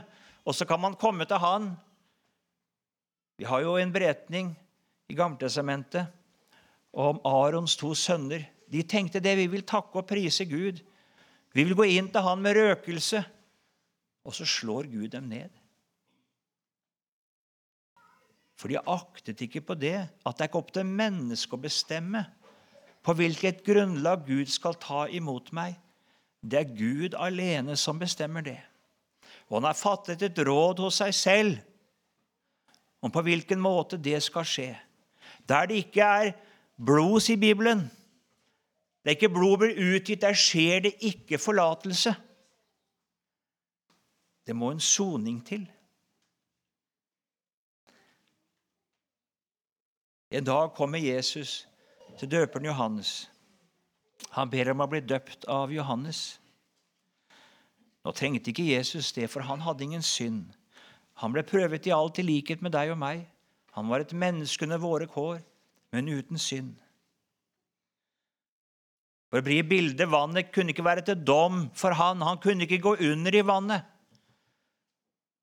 og 0.45 0.53
så 0.53 0.65
kan 0.69 0.81
man 0.81 0.97
komme 0.97 1.25
til 1.25 1.41
Han. 1.41 1.71
Vi 3.37 3.45
har 3.49 3.61
jo 3.65 3.75
en 3.77 3.93
beretning 3.93 4.53
i 5.09 5.17
Gammeltestamentet 5.17 6.13
om 6.93 7.19
Arons 7.25 7.75
to 7.77 7.93
sønner. 7.97 8.45
De 8.69 8.81
tenkte 8.85 9.21
det. 9.21 9.35
Vi 9.37 9.49
vil 9.49 9.65
takke 9.65 10.01
og 10.01 10.07
prise 10.09 10.45
Gud. 10.45 10.81
Vi 11.53 11.63
vil 11.63 11.77
gå 11.77 11.89
inn 11.89 12.09
til 12.13 12.25
Han 12.25 12.41
med 12.41 12.57
røkelse. 12.57 13.21
Og 14.25 14.33
så 14.33 14.45
slår 14.45 14.89
Gud 14.93 15.09
dem 15.13 15.29
ned. 15.29 15.49
For 18.55 18.71
de 18.71 18.79
aktet 18.79 19.41
ikke 19.43 19.61
på 19.67 19.75
det, 19.75 19.97
at 20.07 20.37
det 20.37 20.45
er 20.45 20.49
ikke 20.49 20.61
opp 20.61 20.71
til 20.75 20.87
mennesket 20.87 21.57
å 21.57 21.61
bestemme 21.61 22.23
på 23.05 23.13
hvilket 23.17 23.63
grunnlag 23.65 24.23
Gud 24.27 24.49
skal 24.49 24.77
ta 24.81 25.05
imot 25.11 25.51
meg. 25.53 25.75
Det 26.41 26.61
er 26.61 26.77
Gud 26.77 27.17
alene 27.19 27.75
som 27.77 27.99
bestemmer 27.99 28.45
det. 28.45 28.59
Og 29.49 29.59
han 29.59 29.67
har 29.69 29.77
fattet 29.77 30.23
et 30.25 30.39
råd 30.47 30.81
hos 30.85 31.01
seg 31.01 31.13
selv 31.17 31.59
om 33.05 33.13
på 33.13 33.21
hvilken 33.25 33.61
måte 33.61 33.99
det 34.01 34.17
skal 34.25 34.47
skje. 34.47 34.71
Der 35.45 35.67
det 35.69 35.83
ikke 35.83 36.05
er 36.05 36.31
blod, 36.81 37.19
sier 37.21 37.37
Bibelen, 37.37 37.85
Der 39.05 39.11
er 39.11 39.15
ikke 39.19 39.29
blod 39.29 39.57
blir 39.61 39.77
utgitt, 39.77 40.21
der 40.21 40.33
skjer 40.33 40.79
det 40.81 40.95
ikke 41.05 41.37
forlatelse. 41.37 42.15
Det 44.47 44.55
må 44.55 44.71
en 44.71 44.79
soning 44.79 45.43
til. 45.45 45.67
En 50.35 50.43
dag 50.43 50.73
kommer 50.75 50.99
Jesus 50.99 51.61
til 52.19 52.27
døperen 52.27 52.67
Johannes. 52.67 53.29
Han 54.35 54.49
ber 54.51 54.73
om 54.73 54.81
å 54.83 54.87
bli 54.91 54.99
døpt 54.99 55.45
av 55.47 55.71
Johannes. 55.71 56.41
Nå 58.03 58.11
trengte 58.11 58.51
ikke 58.51 58.65
Jesus 58.67 59.13
det, 59.15 59.29
for 59.31 59.45
han 59.47 59.63
hadde 59.63 59.85
ingen 59.85 60.03
synd. 60.03 60.49
Han 61.23 61.31
ble 61.31 61.45
prøvet 61.47 61.87
i 61.87 61.93
alt 61.95 62.19
i 62.19 62.25
likhet 62.25 62.65
med 62.65 62.75
deg 62.75 62.91
og 62.91 62.99
meg. 62.99 63.23
Han 63.77 63.87
var 63.87 64.03
et 64.03 64.11
menneske 64.11 64.67
under 64.67 64.81
våre 64.83 65.07
kår, 65.07 65.39
men 65.95 66.11
uten 66.11 66.41
synd. 66.41 66.75
For 69.31 69.39
å 69.39 69.45
bli 69.47 69.61
i 69.61 69.67
bildet 69.67 70.11
vannet 70.11 70.51
kunne 70.51 70.75
ikke 70.75 70.85
være 70.85 71.07
til 71.07 71.23
dom 71.23 71.69
for 71.79 71.95
han. 71.95 72.23
Han 72.27 72.43
kunne 72.43 72.67
ikke 72.67 72.83
gå 72.83 72.97
under 73.07 73.39
i 73.39 73.45
vannet. 73.47 73.87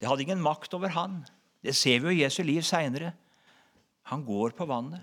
Det 0.01 0.11
hadde 0.11 0.29
ingen 0.29 0.45
makt 0.45 0.77
over 0.77 0.93
han. 0.93 1.23
Det 1.65 1.73
ser 1.77 2.03
vi 2.03 2.11
jo 2.11 2.17
i 2.19 2.23
Jesu 2.27 2.43
liv 2.45 2.61
seinere. 2.67 3.15
Han 4.11 4.25
går 4.27 4.57
på 4.59 4.67
vannet. 4.67 5.03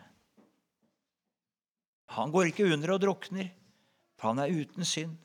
Han 2.10 2.32
går 2.34 2.50
ikke 2.50 2.68
under 2.74 2.96
og 2.96 3.02
drukner, 3.04 3.52
for 4.18 4.34
han 4.34 4.42
er 4.44 4.54
uten 4.54 4.88
synd. 4.88 5.18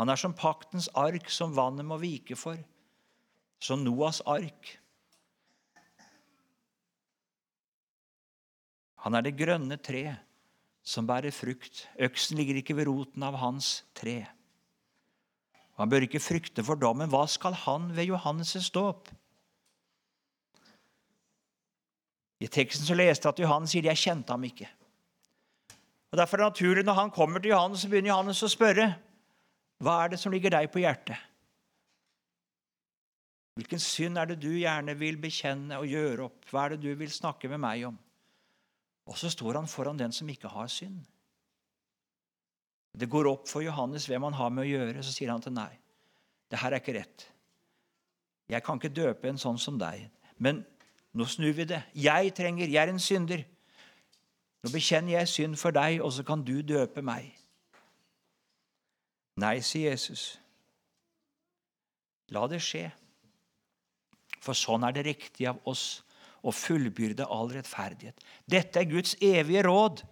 Han 0.00 0.08
er 0.08 0.16
som 0.16 0.32
paktens 0.32 0.88
ark 0.96 1.28
som 1.28 1.56
vannet 1.56 1.84
må 1.84 1.98
vike 2.00 2.38
for, 2.38 2.56
som 3.60 3.82
Noas 3.84 4.22
ark. 4.24 4.76
Han 9.04 9.16
er 9.16 9.26
det 9.26 9.36
grønne 9.36 9.76
tre 9.80 10.04
som 10.84 11.06
bærer 11.08 11.34
frukt. 11.34 11.86
Øksen 12.00 12.38
ligger 12.40 12.60
ikke 12.60 12.76
ved 12.78 12.88
roten 12.88 13.24
av 13.24 13.36
hans 13.40 13.80
tre. 13.96 14.22
Han 15.80 15.88
bør 15.88 16.04
ikke 16.04 16.20
frykte 16.20 16.64
for 16.64 16.80
dommen. 16.80 17.08
Hva 17.12 17.26
skal 17.28 17.56
han 17.56 17.90
ved 17.96 18.10
Johannes' 18.10 18.70
dåp? 18.72 19.08
I 22.40 22.48
teksten 22.48 22.86
så 22.88 22.96
leste 22.96 23.26
jeg 23.26 23.34
at 23.34 23.42
Johannes 23.42 23.74
sier 23.74 23.88
jeg 23.90 24.00
kjente 24.00 24.32
ham 24.32 24.44
ikke. 24.48 24.68
Og 26.10 26.18
Derfor 26.18 26.38
er 26.38 26.42
det 26.42 26.50
naturlig 26.50 26.84
når 26.86 26.98
han 26.98 27.12
kommer 27.14 27.42
til 27.42 27.52
Johannes, 27.52 27.82
så 27.84 27.90
begynner 27.90 28.14
Johannes 28.14 28.42
å 28.42 28.50
spørre 28.50 28.86
hva 29.80 29.96
er 30.04 30.12
det 30.12 30.20
som 30.20 30.32
ligger 30.32 30.52
deg 30.52 30.68
på 30.72 30.82
hjertet. 30.82 31.16
Hvilken 33.58 33.82
synd 33.82 34.18
er 34.18 34.30
det 34.30 34.38
du 34.40 34.50
gjerne 34.54 34.94
vil 34.96 35.18
bekjenne 35.20 35.78
og 35.80 35.88
gjøre 35.88 36.26
opp? 36.28 36.44
Hva 36.48 36.64
er 36.64 36.74
det 36.74 36.84
du 36.84 36.94
vil 36.96 37.12
snakke 37.12 37.48
med 37.52 37.60
meg 37.60 37.84
om? 37.90 37.96
Og 39.10 39.18
så 39.18 39.30
står 39.32 39.58
han 39.58 39.68
foran 39.68 39.98
den 39.98 40.14
som 40.14 40.28
ikke 40.30 40.50
har 40.52 40.70
synd. 40.70 41.00
Det 42.96 43.08
går 43.10 43.28
opp 43.30 43.48
for 43.50 43.62
Johannes 43.62 44.06
hvem 44.10 44.24
han 44.28 44.38
har 44.38 44.50
med 44.54 44.64
å 44.64 44.70
gjøre. 44.70 45.04
Så 45.04 45.14
sier 45.14 45.30
han 45.32 45.42
til 45.44 45.54
nei. 45.54 45.70
Det 46.50 46.58
her 46.58 46.74
er 46.74 46.82
ikke 46.82 46.96
rett. 46.96 47.26
Jeg 48.50 48.64
kan 48.66 48.80
ikke 48.80 48.94
døpe 48.94 49.30
en 49.30 49.38
sånn 49.38 49.60
som 49.62 49.76
deg. 49.78 50.08
Men 50.42 50.64
nå 51.14 51.26
snur 51.26 51.52
vi 51.56 51.66
det. 51.66 51.82
Jeg 51.94 52.34
trenger, 52.36 52.68
jeg 52.68 52.82
er 52.82 52.92
en 52.92 53.02
synder. 53.02 53.42
Nå 54.62 54.70
bekjenner 54.70 55.18
jeg 55.18 55.28
synd 55.28 55.56
for 55.58 55.74
deg, 55.74 56.02
og 56.04 56.12
så 56.12 56.24
kan 56.26 56.44
du 56.44 56.60
døpe 56.62 57.02
meg. 57.02 57.32
Nei, 59.40 59.58
sier 59.64 59.94
Jesus. 59.94 60.34
La 62.30 62.44
det 62.50 62.60
skje. 62.62 62.86
For 64.40 64.56
sånn 64.56 64.84
er 64.86 64.94
det 64.96 65.06
riktig 65.08 65.48
av 65.50 65.58
oss 65.68 66.02
å 66.40 66.52
fullbyrde 66.54 67.26
all 67.28 67.50
rettferdighet. 67.52 68.16
Dette 68.48 68.80
er 68.80 68.88
Guds 68.88 69.16
evige 69.20 69.64
råd 69.66 70.04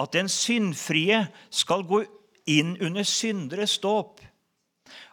at 0.00 0.12
den 0.12 0.28
syndfrie 0.28 1.24
skal 1.50 1.84
gå 1.88 2.02
inn 2.48 2.76
under 2.84 3.04
synderes 3.08 3.78
dåp. 3.82 4.20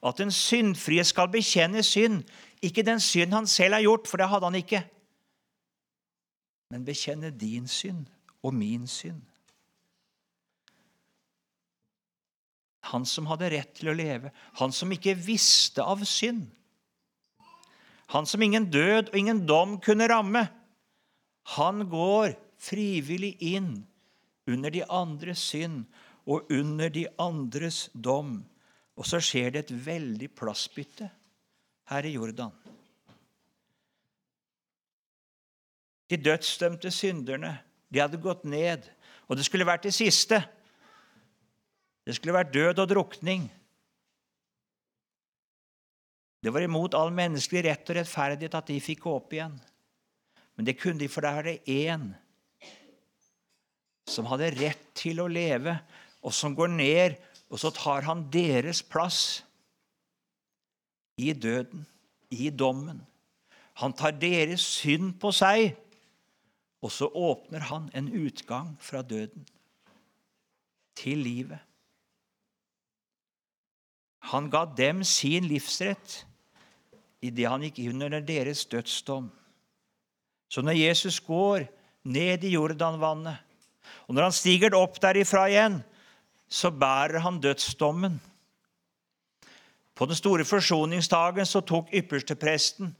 At 0.04 0.20
den 0.20 0.32
syndfrie 0.32 1.04
skal 1.08 1.32
bekjenne 1.32 1.84
synd. 1.84 2.24
Ikke 2.64 2.86
den 2.86 3.02
synd 3.04 3.36
han 3.36 3.48
selv 3.50 3.76
har 3.78 3.84
gjort, 3.84 4.08
for 4.08 4.22
det 4.22 4.30
hadde 4.32 4.48
han 4.48 4.58
ikke. 4.60 4.82
Men 6.72 6.86
bekjenne 6.88 7.32
din 7.36 7.68
synd 7.68 8.08
og 8.44 8.56
min 8.56 8.88
synd. 8.88 9.22
Han 12.92 13.06
som 13.08 13.28
hadde 13.30 13.52
rett 13.54 13.72
til 13.78 13.92
å 13.92 13.96
leve, 13.96 14.32
han 14.60 14.74
som 14.76 14.92
ikke 14.92 15.16
visste 15.16 15.84
av 15.84 16.04
synd. 16.08 16.46
Han 18.12 18.28
som 18.30 18.44
ingen 18.44 18.68
død 18.72 19.12
og 19.12 19.18
ingen 19.18 19.44
dom 19.48 19.78
kunne 19.82 20.08
ramme. 20.12 20.44
Han 21.56 21.88
går 21.90 22.36
frivillig 22.62 23.34
inn 23.54 23.72
under 24.48 24.72
de 24.72 24.84
andres 24.92 25.42
synd 25.52 25.86
og 26.30 26.52
under 26.52 26.92
de 26.94 27.08
andres 27.20 27.88
dom. 27.94 28.42
Og 29.00 29.08
så 29.08 29.20
skjer 29.24 29.56
det 29.56 29.66
et 29.66 29.76
veldig 29.88 30.30
plassbytte 30.38 31.10
her 31.94 32.08
i 32.10 32.14
Jordan. 32.16 32.52
De 36.10 36.20
dødsdømte 36.20 36.92
synderne 36.94 37.56
de 37.94 38.02
hadde 38.02 38.22
gått 38.22 38.44
ned, 38.46 38.86
og 39.30 39.38
det 39.38 39.46
skulle 39.48 39.68
vært 39.68 39.86
det 39.88 39.94
siste. 39.96 40.42
Det 42.04 42.16
skulle 42.18 42.36
vært 42.36 42.54
død 42.54 42.82
og 42.84 42.90
drukning. 42.90 43.46
Det 46.44 46.52
var 46.52 46.66
imot 46.66 46.98
all 47.00 47.14
menneskelig 47.16 47.64
rett 47.70 47.92
og 47.94 47.98
rettferdighet 47.98 48.58
at 48.60 48.68
de 48.68 48.82
fikk 48.84 49.08
opp 49.08 49.32
igjen. 49.34 49.56
Men 50.58 50.68
det 50.68 50.76
kunne 50.82 51.00
de, 51.00 51.08
for 51.10 51.24
der 51.24 51.40
er 51.40 51.48
det 51.48 51.72
én 51.72 52.12
som 54.10 54.28
hadde 54.28 54.52
rett 54.58 54.90
til 54.98 55.22
å 55.24 55.30
leve, 55.32 55.78
og 56.24 56.36
som 56.36 56.56
går 56.56 56.74
ned, 56.76 57.16
og 57.48 57.62
så 57.62 57.72
tar 57.74 58.04
han 58.10 58.26
deres 58.34 58.82
plass 58.84 59.44
i 61.18 61.34
døden, 61.34 61.86
i 62.30 62.50
dommen. 62.50 63.02
Han 63.82 63.94
tar 63.94 64.16
deres 64.18 64.62
synd 64.62 65.16
på 65.22 65.32
seg, 65.34 65.76
og 66.84 66.92
så 66.92 67.08
åpner 67.08 67.64
han 67.70 67.90
en 67.96 68.10
utgang 68.12 68.74
fra 68.82 69.02
døden 69.02 69.46
til 71.00 71.24
livet. 71.24 71.60
Han 74.32 74.50
ga 74.52 74.66
dem 74.78 75.04
sin 75.04 75.48
livsrett 75.48 76.22
idet 77.24 77.48
han 77.48 77.64
gikk 77.64 77.80
under 77.92 78.20
deres 78.24 78.66
dødsdom. 78.72 79.30
Så 80.52 80.62
når 80.62 80.78
Jesus 80.78 81.20
går 81.24 81.66
ned 82.04 82.44
i 82.44 82.54
Jordanvannet, 82.54 83.40
og 84.08 84.16
når 84.16 84.28
han 84.28 84.36
stiger 84.36 84.76
opp 84.76 85.00
derifra 85.02 85.48
igjen, 85.52 85.80
så 86.48 86.72
bærer 86.72 87.24
han 87.24 87.40
dødsdommen. 87.42 88.20
På 89.96 90.06
den 90.10 90.18
store 90.18 90.46
forsoningsdagen 90.46 91.46
så 91.46 91.62
tok 91.62 91.94
ypperstepresten 91.94 92.96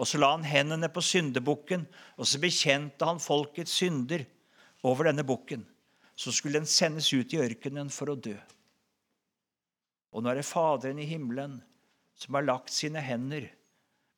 og 0.00 0.08
så 0.08 0.20
la 0.20 0.32
han 0.32 0.46
hendene 0.46 0.88
på 0.92 1.02
syndebukken, 1.04 1.84
og 2.16 2.28
så 2.28 2.40
bekjente 2.40 3.06
han 3.06 3.20
folkets 3.20 3.76
synder 3.82 4.24
over 4.88 5.10
denne 5.10 5.24
bukken. 5.26 5.66
Så 6.16 6.32
skulle 6.32 6.60
den 6.60 6.68
sendes 6.68 7.10
ut 7.12 7.32
i 7.32 7.40
ørkenen 7.42 7.90
for 7.92 8.12
å 8.12 8.16
dø. 8.16 8.34
Og 10.12 10.22
nå 10.24 10.32
er 10.32 10.40
det 10.40 10.48
Faderen 10.48 11.00
i 11.00 11.08
himmelen 11.08 11.58
som 12.18 12.36
har 12.36 12.44
lagt 12.44 12.72
sine 12.72 13.00
hender 13.04 13.48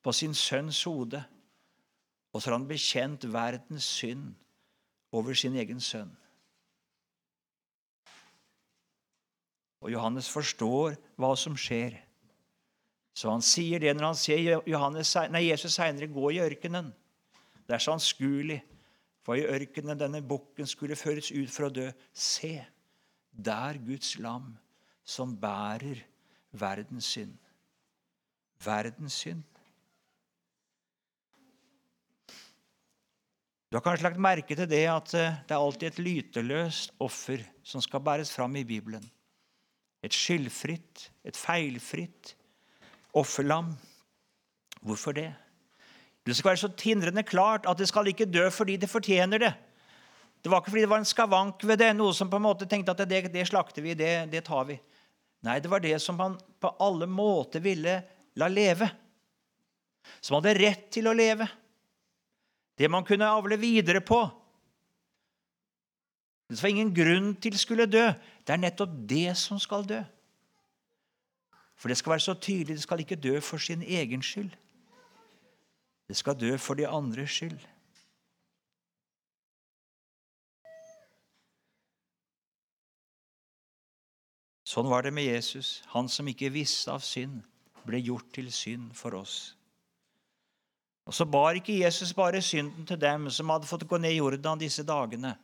på 0.03 0.13
sin 0.13 0.35
sønns 0.35 0.81
hode, 0.87 1.23
og 2.33 2.41
så 2.41 2.49
har 2.49 2.57
han 2.57 2.67
bekjent 2.67 3.27
verdens 3.31 3.87
synd 3.87 4.33
over 5.15 5.35
sin 5.37 5.55
egen 5.55 5.79
sønn. 5.79 6.11
Og 9.85 9.91
Johannes 9.93 10.27
forstår 10.31 10.97
hva 11.21 11.31
som 11.39 11.55
skjer. 11.59 11.95
Så 13.15 13.31
han 13.31 13.43
sier 13.45 13.79
det 13.79 13.93
når 13.95 14.09
han 14.09 14.17
ser 14.19 14.67
Johannes, 14.67 15.13
nei, 15.31 15.45
Jesus 15.47 15.77
seinere 15.77 16.11
gå 16.11 16.33
i 16.35 16.41
ørkenen. 16.43 16.91
Det 17.63 17.77
er 17.77 17.83
så 17.83 17.95
anskuelig. 17.95 18.59
For 19.25 19.39
i 19.39 19.47
ørkenen 19.47 19.97
denne 19.97 20.21
bukken 20.21 20.67
skulle 20.69 20.99
føres 20.99 21.31
ut 21.31 21.49
for 21.49 21.69
å 21.69 21.73
dø. 21.73 21.87
Se, 22.11 22.59
der 23.31 23.79
Guds 23.87 24.17
lam 24.21 24.51
som 25.07 25.33
bærer 25.39 26.03
verdens 26.55 27.07
synd. 27.15 27.33
Verdens 28.65 29.23
synd. 29.23 29.43
Du 33.71 33.79
har 33.79 33.83
kanskje 33.83 34.05
lagt 34.05 34.21
merke 34.21 34.55
til 34.55 34.69
det 34.69 34.85
at 34.87 35.11
eh, 35.17 35.41
det 35.47 35.55
er 35.55 35.59
alltid 35.59 35.87
et 35.89 36.03
lyteløst 36.03 36.93
offer 37.03 37.41
som 37.65 37.81
skal 37.83 38.03
bæres 38.03 38.31
fram 38.31 38.55
i 38.55 38.63
Bibelen. 38.67 39.03
Et 40.05 40.13
skyldfritt, 40.13 41.09
et 41.25 41.35
feilfritt 41.35 42.35
offerlam. 43.15 43.73
Hvorfor 44.85 45.15
det? 45.17 45.31
Det 46.25 46.35
skal 46.35 46.51
være 46.51 46.63
så 46.63 46.71
tindrende 46.77 47.23
klart 47.23 47.67
at 47.69 47.77
det 47.77 47.87
skal 47.89 48.09
ikke 48.09 48.27
dø 48.29 48.47
fordi 48.53 48.77
det 48.81 48.89
fortjener 48.89 49.41
det. 49.41 49.53
Det 50.41 50.51
var 50.51 50.61
ikke 50.61 50.73
fordi 50.73 50.85
det 50.85 50.89
var 50.91 51.01
en 51.01 51.09
skavank 51.09 51.63
ved 51.65 51.79
det, 51.81 51.91
noe 51.97 52.13
som 52.13 52.29
på 52.29 52.37
en 52.37 52.45
måte 52.45 52.67
tenkte 52.69 52.93
at 52.93 53.01
det, 53.09 53.23
det 53.33 53.47
slakter 53.49 53.81
vi, 53.81 53.95
det, 53.97 54.27
det 54.29 54.43
tar 54.45 54.65
vi. 54.67 54.77
Nei, 55.45 55.59
det 55.61 55.69
var 55.69 55.81
det 55.81 55.97
som 56.01 56.19
han 56.21 56.37
på 56.61 56.69
alle 56.81 57.07
måter 57.09 57.61
ville 57.65 57.95
la 58.37 58.49
leve. 58.49 58.89
Som 60.21 60.37
hadde 60.37 60.57
rett 60.57 60.89
til 60.93 61.09
å 61.09 61.15
leve. 61.17 61.47
det 62.77 62.89
man 62.91 63.05
kunne 63.07 63.29
avle 63.31 63.55
videre 63.57 64.01
på. 64.03 64.19
Det 66.49 66.61
var 66.61 66.69
ingen 66.69 66.93
grunn 66.93 67.29
til 67.41 67.57
skulle 67.57 67.85
dø. 67.89 68.09
Det 68.43 68.53
er 68.53 68.61
nettopp 68.61 68.91
det 69.09 69.37
som 69.39 69.57
skal 69.61 69.85
dø. 69.87 70.01
For 71.75 71.91
det 71.91 71.97
skal 71.97 72.15
være 72.15 72.19
så 72.19 72.33
tydelig. 72.33 72.75
Det 72.75 72.83
skal 72.83 72.99
ikke 72.99 73.15
dø 73.19 73.39
for 73.39 73.57
sin 73.57 73.81
egen 73.81 74.23
skyld. 74.23 74.51
Det 76.07 76.17
skal 76.17 76.39
dø 76.39 76.57
for 76.57 76.77
de 76.77 76.87
andres 76.87 77.29
skyld. 77.29 77.59
Sånn 84.65 84.89
var 84.89 85.05
det 85.05 85.13
med 85.13 85.27
Jesus. 85.29 85.83
Han 85.93 86.09
som 86.11 86.27
ikke 86.27 86.51
visste 86.51 86.91
av 86.91 87.03
synd, 87.05 87.43
ble 87.85 88.01
gjort 88.01 88.31
til 88.33 88.49
synd 88.51 88.89
for 88.97 89.15
oss. 89.15 89.55
Og 91.05 91.13
Så 91.13 91.25
bar 91.29 91.53
ikke 91.55 91.77
Jesus 91.77 92.13
bare 92.17 92.41
synden 92.41 92.85
til 92.89 92.97
dem 92.97 93.29
som 93.29 93.51
hadde 93.53 93.69
fått 93.69 93.85
gå 93.87 93.99
ned 94.01 94.15
i 94.15 94.17
Jordan 94.17 94.59
disse 94.59 94.83
dagene 94.83 95.35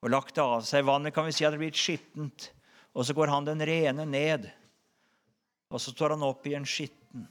og 0.00 0.10
lagt 0.10 0.34
det 0.38 0.44
av 0.44 0.64
seg. 0.64 0.86
Vannet 0.88 1.12
kan 1.14 1.26
vi 1.26 1.34
si 1.36 1.44
hadde 1.44 1.60
blitt 1.60 1.76
skittent. 1.76 2.48
Og 2.96 3.04
så 3.04 3.14
går 3.14 3.30
han 3.30 3.46
den 3.46 3.60
rene 3.62 4.06
ned, 4.08 4.48
og 5.68 5.80
så 5.80 5.92
står 5.92 6.16
han 6.16 6.24
opp 6.24 6.46
i 6.48 6.54
en 6.56 6.66
skitten. 6.68 7.26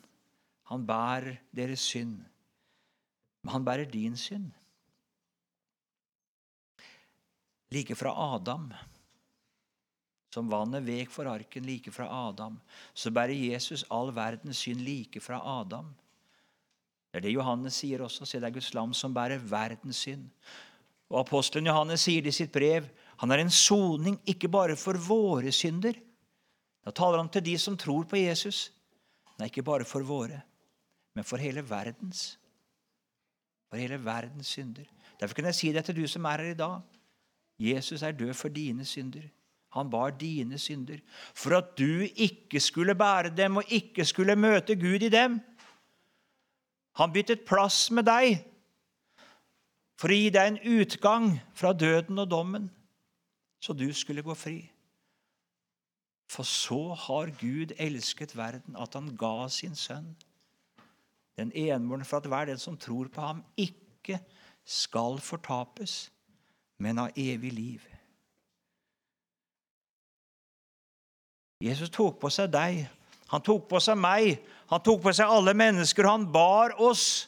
Han 0.70 0.84
bærer 0.86 1.40
deres 1.56 1.86
synd. 1.90 2.20
Men 3.44 3.54
han 3.56 3.66
bærer 3.66 3.90
din 3.90 4.18
synd. 4.20 4.52
Like 7.74 7.96
fra 8.00 8.14
Adam, 8.36 8.70
som 10.32 10.52
vannet 10.52 10.86
vek 10.86 11.12
for 11.12 11.28
arken 11.28 11.66
like 11.68 11.92
fra 11.92 12.08
Adam, 12.30 12.60
så 12.94 13.12
bærer 13.12 13.36
Jesus 13.36 13.84
all 13.92 14.14
verdens 14.16 14.62
synd 14.64 14.84
like 14.86 15.20
fra 15.24 15.42
Adam. 15.60 15.90
Det 17.12 17.20
er 17.20 17.26
det 17.28 17.34
Johannes 17.34 17.80
sier 17.82 18.04
også. 18.06 18.28
Se, 18.28 18.40
det 18.40 18.48
er 18.48 18.56
Guds 18.56 18.74
lam 18.76 18.94
som 18.94 19.16
bærer 19.16 19.42
verdens 19.42 20.04
synd. 20.06 20.28
Og 21.10 21.24
Apostelen 21.24 21.68
Johannes 21.72 22.04
sier 22.04 22.24
det 22.24 22.36
i 22.36 22.40
sitt 22.44 22.52
brev 22.54 22.88
han 23.18 23.34
er 23.34 23.42
en 23.42 23.54
soning 23.54 24.20
ikke 24.30 24.50
bare 24.52 24.76
for 24.78 25.00
våre 25.02 25.52
synder. 25.56 25.96
Da 26.88 26.94
taler 26.96 27.20
han 27.20 27.28
til 27.28 27.44
de 27.44 27.58
som 27.60 27.76
tror 27.76 28.06
på 28.08 28.16
Jesus. 28.16 28.70
Nei, 29.36 29.50
ikke 29.50 29.66
bare 29.68 29.84
for 29.84 30.08
våre, 30.08 30.40
men 31.12 31.26
for 31.28 31.42
hele 31.44 31.60
verdens. 31.68 32.38
For 33.68 33.76
hele 33.76 33.98
verdens 34.00 34.54
synder. 34.56 34.88
Derfor 35.20 35.36
kan 35.36 35.50
jeg 35.50 35.58
si 35.58 35.72
det 35.76 35.84
til 35.84 35.98
du 35.98 36.06
som 36.08 36.24
er 36.32 36.46
her 36.46 36.54
i 36.54 36.62
dag. 36.62 36.80
Jesus 37.60 38.06
er 38.08 38.16
død 38.16 38.32
for 38.40 38.54
dine 38.54 38.86
synder. 38.88 39.26
Han 39.76 39.90
bar 39.92 40.16
dine 40.16 40.56
synder 40.58 41.02
for 41.36 41.58
at 41.58 41.76
du 41.78 42.08
ikke 42.08 42.62
skulle 42.64 42.96
bære 42.96 43.34
dem 43.36 43.60
og 43.60 43.68
ikke 43.68 44.06
skulle 44.06 44.38
møte 44.40 44.80
Gud 44.80 45.04
i 45.04 45.12
dem. 45.12 45.42
Han 46.96 47.14
byttet 47.14 47.44
plass 47.46 47.92
med 47.92 48.08
deg 48.08 48.40
for 50.00 50.14
å 50.14 50.18
gi 50.22 50.32
deg 50.32 50.54
en 50.54 50.80
utgang 50.80 51.30
fra 51.58 51.74
døden 51.74 52.24
og 52.24 52.32
dommen, 52.32 52.72
så 53.60 53.74
du 53.74 53.90
skulle 53.94 54.24
gå 54.24 54.34
fri. 54.38 54.62
For 56.28 56.44
så 56.44 56.94
har 56.94 57.32
Gud 57.40 57.72
elsket 57.80 58.36
verden 58.38 58.76
at 58.80 58.94
han 58.98 59.14
ga 59.18 59.48
sin 59.52 59.76
sønn, 59.76 60.10
den 61.38 61.54
enbårne, 61.56 62.06
for 62.06 62.20
at 62.20 62.28
hver 62.28 62.50
den 62.50 62.60
som 62.60 62.78
tror 62.78 63.08
på 63.14 63.22
ham, 63.22 63.44
ikke 63.58 64.20
skal 64.68 65.22
fortapes, 65.24 66.10
men 66.78 67.00
ha 67.00 67.08
evig 67.16 67.54
liv. 67.54 67.86
Jesus 71.64 71.90
tok 71.90 72.20
på 72.22 72.30
seg 72.34 72.52
deg, 72.54 72.84
han 73.32 73.44
tok 73.44 73.66
på 73.70 73.80
seg 73.82 73.98
meg, 73.98 74.38
han 74.70 74.84
tok 74.84 75.02
på 75.06 75.14
seg 75.16 75.32
alle 75.32 75.56
mennesker, 75.58 76.06
han 76.06 76.28
bar 76.32 76.76
oss 76.84 77.28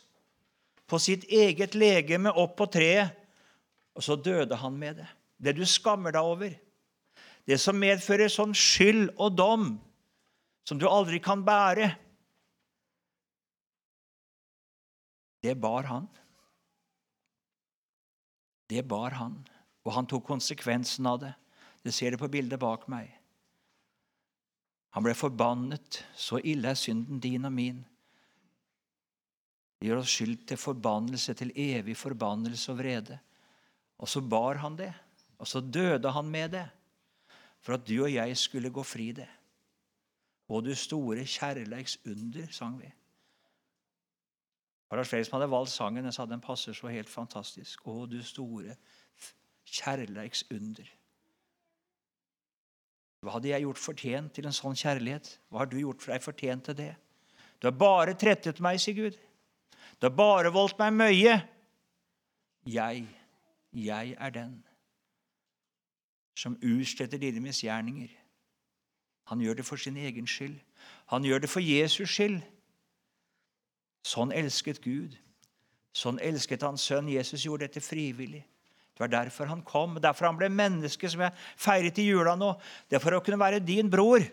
på 0.90 1.00
sitt 1.02 1.26
eget 1.30 1.78
legeme 1.78 2.34
opp 2.34 2.58
på 2.60 2.68
treet, 2.70 3.16
og 3.96 4.06
så 4.06 4.16
døde 4.16 4.58
han 4.58 4.76
med 4.80 5.00
det. 5.02 5.08
Det 5.40 5.56
du 5.58 5.64
skammer 5.68 6.14
deg 6.14 6.26
over, 6.26 6.54
det 7.50 7.58
som 7.58 7.80
medfører 7.82 8.30
sånn 8.30 8.54
skyld 8.54 9.16
og 9.18 9.34
dom 9.34 9.70
som 10.68 10.78
du 10.78 10.86
aldri 10.86 11.18
kan 11.24 11.42
bære, 11.42 11.90
det 15.42 15.56
bar 15.58 15.88
han. 15.90 16.06
Det 18.70 18.84
bar 18.86 19.16
han, 19.18 19.40
og 19.82 19.96
han 19.96 20.10
tok 20.10 20.28
konsekvensen 20.28 21.08
av 21.10 21.24
det. 21.24 21.34
Det 21.82 21.96
ser 21.96 22.14
det 22.14 22.22
på 22.22 22.30
bildet 22.30 22.60
bak 22.62 22.86
meg. 22.92 23.10
Han 24.94 25.06
ble 25.06 25.16
forbannet. 25.18 26.04
Så 26.14 26.42
ille 26.44 26.70
er 26.70 26.78
synden 26.78 27.22
din 27.24 27.48
og 27.48 27.56
min. 27.56 27.80
Det 29.80 29.88
gjør 29.88 30.04
oss 30.04 30.14
skyld 30.14 30.44
til 30.50 30.60
forbannelse, 30.60 31.34
til 31.40 31.54
evig 31.56 31.96
forbannelse 31.98 32.74
og 32.74 32.82
vrede. 32.82 33.18
Og 33.98 34.12
så 34.12 34.22
bar 34.22 34.60
han 34.62 34.76
det, 34.78 34.92
og 35.40 35.48
så 35.48 35.64
døde 35.64 36.12
han 36.12 36.28
med 36.30 36.52
det, 36.58 36.68
for 37.62 37.76
at 37.76 37.88
du 37.88 37.98
og 38.04 38.14
jeg 38.14 38.38
skulle 38.38 38.72
gå 38.74 38.84
fri 38.84 39.12
det. 39.12 39.28
Og 40.50 40.64
du 40.66 40.74
store 40.76 41.26
kjærleiks 41.26 42.00
under, 42.10 42.48
sang 42.52 42.80
vi. 42.80 42.90
Det 44.90 44.98
var 44.98 45.06
flere 45.06 45.26
som 45.26 45.36
hadde 45.38 45.52
valgt 45.52 45.70
sangen. 45.70 46.06
Jeg 46.06 46.14
sa 46.14 46.26
den 46.26 46.42
passer 46.42 46.74
så 46.74 46.90
helt 46.90 47.10
fantastisk. 47.10 47.86
Å, 47.86 48.08
du 48.10 48.18
store 48.26 48.74
kjærleiks 49.70 50.48
under. 50.56 50.88
Hva 53.22 53.36
hadde 53.36 53.52
jeg 53.52 53.66
gjort 53.68 53.82
fortjent 53.84 54.34
til 54.34 54.48
en 54.50 54.56
sånn 54.56 54.78
kjærlighet? 54.80 55.30
Hva 55.52 55.62
har 55.62 55.70
du 55.70 55.78
gjort 55.78 56.02
for 56.02 56.16
deg 56.16 56.26
fortjent 56.26 56.66
til 56.70 56.78
det? 56.80 56.94
Du 57.60 57.68
har 57.68 57.76
bare 57.76 58.16
trettet 58.18 58.62
meg, 58.64 58.80
sier 58.82 58.96
Gud. 58.98 59.20
Du 60.00 60.08
har 60.08 60.16
bare 60.16 60.54
voldt 60.56 60.80
meg 60.80 60.96
møye. 60.96 61.36
Jeg, 62.66 63.06
jeg 63.76 64.16
er 64.18 64.34
den 64.34 64.56
som 66.40 66.56
utsletter 66.64 67.20
dine 67.20 67.42
misgjerninger. 67.44 68.12
Han 69.30 69.42
gjør 69.44 69.60
det 69.60 69.66
for 69.68 69.78
sin 69.78 69.98
egen 69.98 70.28
skyld. 70.28 70.56
Han 71.12 71.26
gjør 71.28 71.44
det 71.44 71.50
for 71.52 71.64
Jesus 71.64 72.10
skyld. 72.14 72.40
Sånn 74.08 74.32
elsket 74.32 74.80
Gud. 74.82 75.18
Sånn 75.94 76.22
elsket 76.24 76.64
hans 76.64 76.86
sønn. 76.88 77.12
Jesus 77.12 77.44
gjorde 77.46 77.68
dette 77.68 77.84
frivillig. 77.84 78.46
Det 78.96 79.04
var 79.04 79.12
derfor 79.12 79.52
han 79.52 79.62
kom. 79.68 80.00
Derfor 80.02 80.30
han 80.30 80.40
ble 80.40 80.50
menneske, 80.52 81.12
som 81.12 81.26
jeg 81.26 81.36
feiret 81.60 82.00
i 82.00 82.08
jula 82.08 82.38
nå. 82.40 82.54
Det 82.88 82.98
er 82.98 83.04
for 83.04 83.18
å 83.18 83.24
kunne 83.26 83.42
være 83.42 83.62
din 83.64 83.92
bror, 83.92 84.24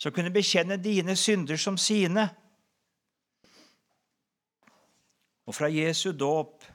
som 0.00 0.14
kunne 0.16 0.34
bekjenne 0.34 0.80
dine 0.82 1.14
synder 1.18 1.60
som 1.60 1.78
sine. 1.78 2.26
Og 5.46 5.56
fra 5.56 5.70
Jesu 5.70 6.10
dåp 6.12 6.66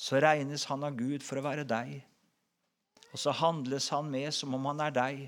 så 0.00 0.22
regnes 0.22 0.64
han 0.70 0.86
av 0.86 0.96
Gud 0.98 1.26
for 1.26 1.38
å 1.38 1.44
være 1.44 1.66
deg. 1.68 1.98
Og 3.10 3.18
så 3.18 3.34
handles 3.34 3.88
han 3.90 4.10
med 4.10 4.30
som 4.34 4.54
om 4.54 4.68
han 4.70 4.82
er 4.86 4.94
deg. 4.94 5.22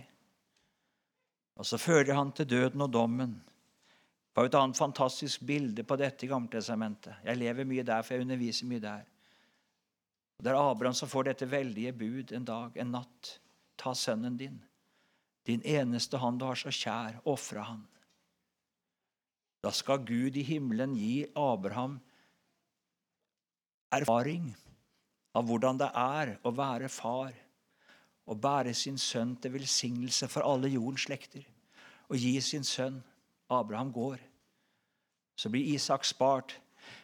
Og 1.59 1.67
så 1.67 1.79
fører 1.81 2.15
han 2.17 2.31
til 2.37 2.49
døden 2.49 2.85
og 2.85 2.93
dommen. 2.95 3.35
Det 4.33 4.41
var 4.41 4.49
et 4.49 4.57
annet 4.57 4.79
fantastisk 4.79 5.43
bilde 5.45 5.85
på 5.85 5.97
dette 6.01 6.25
i 6.25 6.29
Gammeltestamentet. 6.31 7.19
Jeg 7.27 7.37
lever 7.37 7.69
mye 7.69 7.85
der, 7.85 8.01
for 8.03 8.15
jeg 8.15 8.25
underviser 8.25 8.69
mye 8.71 8.81
der. 8.81 9.03
Og 10.39 10.45
Det 10.45 10.53
er 10.53 10.59
Abraham 10.59 10.95
som 10.97 11.11
får 11.11 11.29
dette 11.29 11.51
veldige 11.51 11.93
bud 11.93 12.33
en 12.33 12.47
dag, 12.49 12.77
en 12.77 12.95
natt. 12.97 13.39
Ta 13.77 13.93
sønnen 13.99 14.37
din, 14.39 14.57
din 15.47 15.63
eneste 15.67 16.21
han 16.23 16.39
du 16.39 16.47
har 16.47 16.57
så 16.57 16.71
kjær, 16.71 17.21
ofre 17.27 17.65
han. 17.67 17.83
Da 19.63 19.71
skal 19.75 20.05
Gud 20.07 20.37
i 20.37 20.43
himmelen 20.47 20.95
gi 20.99 21.27
Abraham 21.39 21.99
erfaring 23.93 24.51
av 25.37 25.47
hvordan 25.49 25.81
det 25.81 25.91
er 25.99 26.37
å 26.43 26.53
være 26.57 26.89
far 26.93 27.37
og 28.27 28.41
bære 28.41 28.75
sin 28.75 28.99
sønn 28.99 29.35
til 29.43 29.55
velsignelse 29.57 30.29
for 30.31 30.47
alle 30.47 30.71
jordens 30.73 31.07
slekter. 31.09 31.43
Og 32.09 32.17
gi 32.21 32.37
sin 32.41 32.65
sønn 32.65 33.01
Abraham 33.51 33.93
går. 33.93 34.21
Så 35.37 35.51
blir 35.51 35.75
Isak 35.75 36.05
spart. 36.05 36.55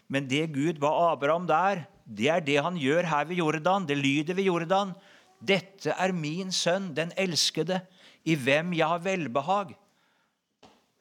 Men 0.09 0.29
det 0.29 0.53
Gud 0.55 0.81
ba 0.81 1.13
Abraham 1.13 1.47
der, 1.47 1.85
det 2.05 2.29
er 2.33 2.41
det 2.41 2.59
han 2.63 2.79
gjør 2.81 3.09
her 3.11 3.25
ved 3.29 3.37
Jordan. 3.37 3.87
Det 3.89 3.99
lyder 3.99 4.35
ved 4.35 4.49
Jordan. 4.49 4.93
Dette 5.41 5.93
er 5.93 6.13
min 6.13 6.53
sønn, 6.53 6.95
den 6.97 7.13
elskede, 7.17 7.81
i 8.25 8.35
hvem 8.35 8.73
jeg 8.75 8.89
har 8.89 9.05
velbehag. 9.05 9.77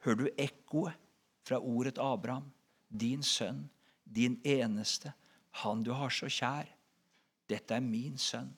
Hører 0.04 0.20
du 0.20 0.28
ekkoet 0.38 0.94
fra 1.44 1.58
ordet 1.58 1.98
Abraham? 1.98 2.52
Din 2.88 3.22
sønn, 3.22 3.66
din 4.04 4.38
eneste, 4.44 5.12
han 5.62 5.82
du 5.82 5.92
har 5.92 6.12
så 6.14 6.28
kjær. 6.30 6.68
Dette 7.48 7.74
er 7.74 7.84
min 7.84 8.18
sønn, 8.20 8.52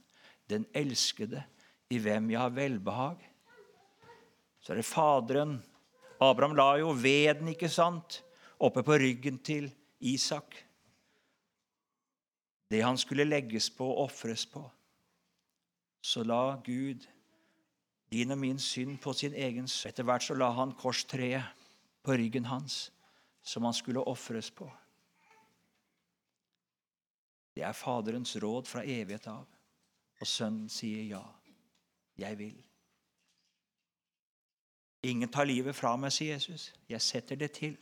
den 0.51 0.67
elskede, 0.75 1.43
i 1.91 1.99
hvem 1.99 2.31
jeg 2.31 2.41
har 2.41 2.55
velbehag. 2.55 3.23
Så 4.61 4.73
er 4.73 4.81
det 4.81 4.87
Faderen. 4.87 5.57
Abraham 6.21 6.57
la 6.57 6.75
jo 6.79 6.93
veden, 6.95 7.49
ikke 7.49 7.69
sant, 7.69 8.21
oppe 8.61 8.85
på 8.87 8.99
ryggen 9.01 9.39
til 9.43 9.71
Isak. 10.01 10.55
Det 12.71 12.83
han 12.85 12.99
skulle 12.99 13.27
legges 13.27 13.71
på 13.75 13.89
og 13.89 14.05
ofres 14.05 14.45
på. 14.47 14.63
Så 16.03 16.23
la 16.23 16.61
Gud 16.65 17.09
din 18.11 18.31
og 18.31 18.39
min 18.39 18.59
synd 18.59 18.99
på 19.03 19.13
sin 19.15 19.35
egen 19.35 19.69
sønn. 19.69 19.91
Etter 19.91 20.07
hvert 20.07 20.25
så 20.27 20.35
la 20.35 20.51
han 20.55 20.75
korstreet 20.79 21.67
på 22.03 22.17
ryggen 22.19 22.49
hans, 22.51 22.91
som 23.43 23.65
han 23.65 23.77
skulle 23.77 24.03
ofres 24.03 24.51
på. 24.51 24.67
Det 27.55 27.65
er 27.67 27.77
Faderens 27.77 28.37
råd 28.41 28.69
fra 28.71 28.85
evighet 28.87 29.27
av. 29.31 29.47
Og 30.21 30.27
sønnen 30.27 30.69
sier 30.69 31.05
ja. 31.05 31.23
Jeg 32.19 32.39
vil. 32.39 32.57
Ingen 35.03 35.33
tar 35.33 35.45
livet 35.45 35.77
fra 35.77 35.95
meg, 35.97 36.13
sier 36.13 36.37
Jesus. 36.37 36.75
Jeg 36.89 37.01
setter 37.01 37.37
det 37.37 37.53
til. 37.57 37.79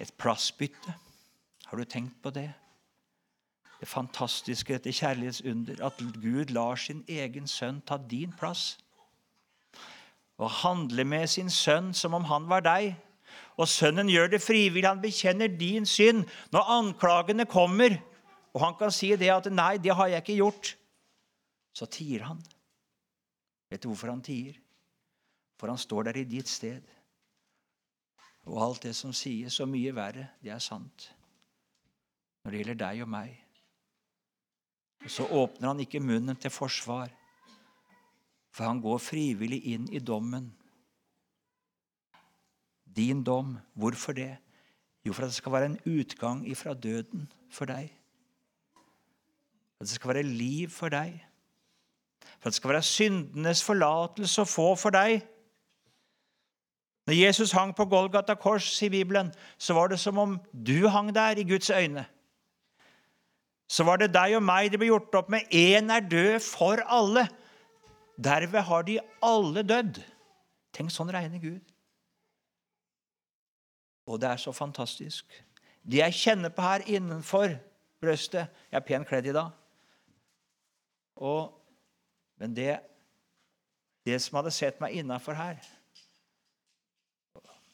Et 0.00 0.12
plassbytte. 0.20 0.92
Har 1.66 1.76
du 1.76 1.84
tenkt 1.84 2.22
på 2.22 2.30
det? 2.30 2.52
Det 3.80 3.88
fantastiske, 3.88 4.72
dette 4.72 4.92
kjærlighetsunder, 4.92 5.86
at 5.86 5.92
Gud 6.22 6.52
lar 6.52 6.76
sin 6.76 7.04
egen 7.08 7.48
sønn 7.48 7.80
ta 7.80 7.96
din 8.10 8.32
plass. 8.32 8.76
Og 10.38 10.50
handle 10.50 11.04
med 11.04 11.28
sin 11.32 11.50
sønn 11.50 11.94
som 11.96 12.14
om 12.14 12.26
han 12.28 12.48
var 12.50 12.64
deg. 12.66 12.96
Og 13.56 13.68
sønnen 13.68 14.10
gjør 14.12 14.34
det 14.34 14.42
frivillig. 14.44 14.84
Han 14.88 15.00
bekjenner 15.00 15.48
din 15.48 15.86
synd. 15.88 16.26
Når 16.52 16.72
anklagene 16.76 17.46
kommer, 17.48 17.96
og 18.52 18.60
han 18.64 18.76
kan 18.76 18.92
si 18.92 19.14
det 19.16 19.30
at 19.32 19.48
'nei, 19.52 19.76
det 19.78 19.94
har 19.94 20.06
jeg 20.06 20.22
ikke 20.22 20.40
gjort', 20.42 20.76
så 21.72 21.86
tier 21.86 22.22
han. 22.24 22.42
Vet 23.70 23.82
du 23.82 23.88
hvorfor 23.88 24.08
han 24.10 24.22
tier? 24.22 24.54
For 25.58 25.68
han 25.68 25.78
står 25.78 26.02
der 26.02 26.16
i 26.16 26.24
ditt 26.24 26.48
sted. 26.48 26.82
Og 28.46 28.62
alt 28.62 28.82
det 28.82 28.94
som 28.96 29.12
sies, 29.12 29.52
så 29.52 29.66
mye 29.66 29.94
verre, 29.94 30.28
det 30.42 30.52
er 30.54 30.62
sant. 30.62 31.10
Når 32.44 32.50
det 32.50 32.58
gjelder 32.58 32.80
deg 32.84 33.02
og 33.02 33.08
meg. 33.08 33.32
Og 35.04 35.10
så 35.10 35.26
åpner 35.26 35.68
han 35.68 35.80
ikke 35.80 36.00
munnen 36.00 36.36
til 36.36 36.50
forsvar, 36.50 37.10
for 38.56 38.64
han 38.64 38.80
går 38.80 39.02
frivillig 39.04 39.58
inn 39.68 39.84
i 39.92 40.00
dommen. 40.00 40.48
Din 42.96 43.20
dom. 43.24 43.58
Hvorfor 43.76 44.16
det? 44.16 44.32
Jo, 45.04 45.12
for 45.12 45.26
at 45.26 45.28
det 45.28 45.36
skal 45.36 45.52
være 45.52 45.68
en 45.74 45.80
utgang 45.84 46.40
ifra 46.48 46.72
døden 46.74 47.28
for 47.52 47.68
deg. 47.68 47.92
For 49.76 49.84
At 49.84 49.90
det 49.90 49.98
skal 49.98 50.14
være 50.14 50.22
liv 50.22 50.72
for 50.72 50.88
deg. 50.88 51.20
For 52.40 52.48
at 52.48 52.56
det 52.56 52.62
skal 52.62 52.72
være 52.72 52.88
syndenes 52.88 53.64
forlatelse 53.64 54.40
å 54.40 54.48
få 54.48 54.72
for 54.80 54.96
deg. 54.96 55.20
Når 57.06 57.20
Jesus 57.20 57.52
hang 57.52 57.76
på 57.76 57.84
Golgata 57.84 58.34
kors 58.34 58.72
i 58.82 58.88
Bibelen, 58.88 59.34
så 59.58 59.76
var 59.76 59.92
det 59.92 60.00
som 60.00 60.18
om 60.18 60.40
du 60.50 60.88
hang 60.88 61.12
der 61.14 61.36
i 61.36 61.44
Guds 61.44 61.70
øyne. 61.70 62.08
Så 63.68 63.84
var 63.84 64.00
det 64.00 64.14
deg 64.14 64.40
og 64.40 64.42
meg 64.42 64.72
det 64.72 64.80
ble 64.80 64.88
gjort 64.88 65.14
opp 65.20 65.28
med. 65.28 65.44
Én 65.52 65.92
er 65.92 66.08
død 66.08 66.40
for 66.40 66.80
alle. 66.88 67.28
Derved 68.16 68.62
har 68.62 68.82
de 68.82 68.98
alle 69.22 69.62
dødd. 69.62 70.00
Tenk, 70.72 70.92
sånn 70.92 71.12
regner 71.12 71.40
Gud. 71.40 71.72
Og 74.06 74.20
det 74.22 74.30
er 74.30 74.40
så 74.40 74.52
fantastisk. 74.54 75.26
De 75.86 76.00
jeg 76.00 76.14
kjenner 76.14 76.52
på 76.54 76.64
her 76.64 76.84
innenfor 76.86 77.56
brøstet 78.02 78.48
Jeg 78.70 78.78
er 78.78 78.84
pent 78.86 79.08
kledd 79.08 79.26
i 79.30 79.34
dag. 79.34 79.50
Og, 81.16 81.54
men 82.36 82.54
det, 82.56 82.76
det 84.06 84.18
som 84.22 84.36
hadde 84.40 84.52
sett 84.52 84.80
meg 84.82 84.98
innafor 84.98 85.38
her 85.38 85.56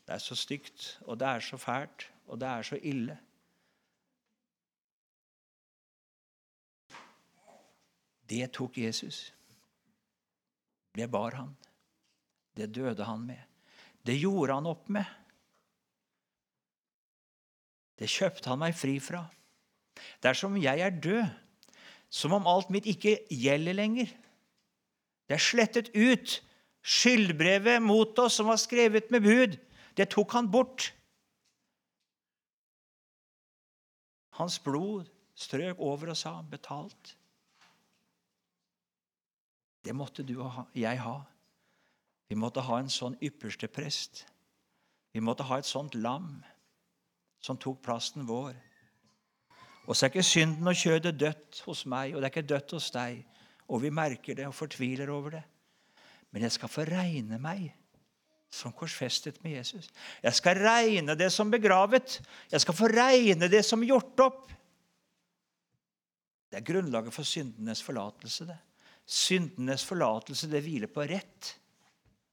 Det 0.06 0.14
er 0.14 0.22
så 0.22 0.36
stygt, 0.38 0.98
og 1.06 1.18
det 1.18 1.28
er 1.28 1.40
så 1.40 1.56
fælt, 1.56 2.08
og 2.26 2.40
det 2.40 2.48
er 2.48 2.62
så 2.66 2.78
ille. 2.82 3.18
Det 8.28 8.50
tok 8.52 8.78
Jesus. 8.78 9.30
Det 10.92 11.08
bar 11.10 11.36
han. 11.38 11.56
Det 12.56 12.68
døde 12.74 13.04
han 13.04 13.24
med. 13.26 13.40
Det 14.02 14.16
gjorde 14.18 14.54
han 14.58 14.68
opp 14.68 14.88
med. 14.92 15.06
Det 17.96 18.10
kjøpte 18.10 18.50
han 18.50 18.60
meg 18.60 18.76
fri 18.76 18.96
fra. 19.00 19.22
Dersom 20.24 20.56
jeg 20.60 20.82
er 20.82 20.96
død, 21.02 21.28
som 22.12 22.34
om 22.36 22.48
alt 22.48 22.72
mitt 22.72 22.88
ikke 22.90 23.20
gjelder 23.30 23.76
lenger. 23.78 24.10
Det 25.28 25.38
er 25.38 25.44
slettet 25.44 25.92
ut. 25.94 26.40
Skyldbrevet 26.82 27.78
mot 27.78 28.18
oss 28.18 28.40
som 28.40 28.48
var 28.50 28.58
skrevet 28.58 29.12
med 29.14 29.22
bud, 29.22 29.52
det 29.94 30.08
tok 30.10 30.32
han 30.34 30.48
bort. 30.50 30.88
Hans 34.34 34.58
blod 34.58 35.06
strøk 35.38 35.78
over 35.78 36.10
og 36.10 36.16
sa 36.16 36.40
'betalt'. 36.42 37.14
Det 39.82 39.94
måtte 39.94 40.22
du 40.22 40.36
og 40.42 40.64
jeg 40.78 41.00
ha. 41.02 41.16
Vi 42.30 42.38
måtte 42.38 42.64
ha 42.64 42.78
en 42.80 42.90
sånn 42.92 43.18
ypperste 43.20 43.68
prest. 43.68 44.24
Vi 45.12 45.20
måtte 45.20 45.44
ha 45.48 45.58
et 45.60 45.68
sånt 45.68 45.96
lam 45.98 46.38
som 47.42 47.58
tok 47.60 47.82
plassen 47.84 48.24
vår. 48.28 48.54
Og 49.84 49.96
så 49.96 50.06
er 50.06 50.12
ikke 50.12 50.24
synden 50.24 50.70
og 50.70 50.78
kjødet 50.78 51.18
dødt 51.18 51.60
hos 51.66 51.82
meg, 51.90 52.14
og 52.14 52.22
det 52.22 52.28
er 52.28 52.32
ikke 52.32 52.50
dødt 52.54 52.74
hos 52.76 52.88
deg. 52.94 53.20
Og 53.68 53.82
vi 53.82 53.90
merker 53.94 54.38
det 54.38 54.46
og 54.46 54.54
fortviler 54.54 55.10
over 55.10 55.36
det. 55.36 55.42
Men 56.32 56.46
jeg 56.46 56.54
skal 56.54 56.70
få 56.72 56.86
regne 56.88 57.38
meg 57.42 57.72
som 58.52 58.72
korsfestet 58.76 59.40
med 59.44 59.58
Jesus. 59.58 59.88
Jeg 60.22 60.36
skal 60.36 60.60
regne 60.60 61.16
det 61.18 61.30
som 61.32 61.50
begravet. 61.50 62.20
Jeg 62.52 62.60
skal 62.64 62.76
få 62.76 62.88
regne 62.92 63.48
det 63.52 63.64
som 63.64 63.84
gjort 63.84 64.20
opp. 64.24 64.42
Det 66.52 66.60
er 66.60 66.68
grunnlaget 66.68 67.14
for 67.14 67.24
syndenes 67.24 67.82
forlatelse. 67.82 68.46
det. 68.46 68.58
Syndenes 69.06 69.84
forlatelse, 69.84 70.48
det 70.50 70.62
hviler 70.64 70.90
på 70.92 71.04
rett. 71.08 71.52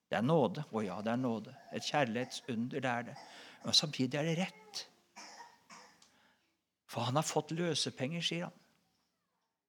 Det 0.10 0.18
er 0.18 0.26
nåde. 0.26 0.64
Å 0.72 0.84
ja, 0.86 1.00
det 1.06 1.12
er 1.14 1.22
nåde. 1.22 1.54
Et 1.76 1.86
kjærlighetsunder, 1.86 2.82
det 2.82 2.90
er 2.92 3.08
det. 3.10 3.18
Men 3.64 3.78
samtidig 3.78 4.20
er 4.20 4.30
det 4.30 4.38
rett. 4.40 4.84
For 6.90 7.06
han 7.06 7.20
har 7.20 7.28
fått 7.28 7.54
løsepenger, 7.54 8.24
sier 8.26 8.48
han. 8.48 8.56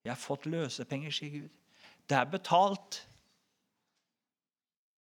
Jeg 0.05 0.15
har 0.15 0.21
fått 0.21 0.47
løsepenger, 0.49 1.13
sier 1.13 1.43
Gud. 1.43 1.57
Det 2.09 2.17
er 2.17 2.31
betalt. 2.31 3.03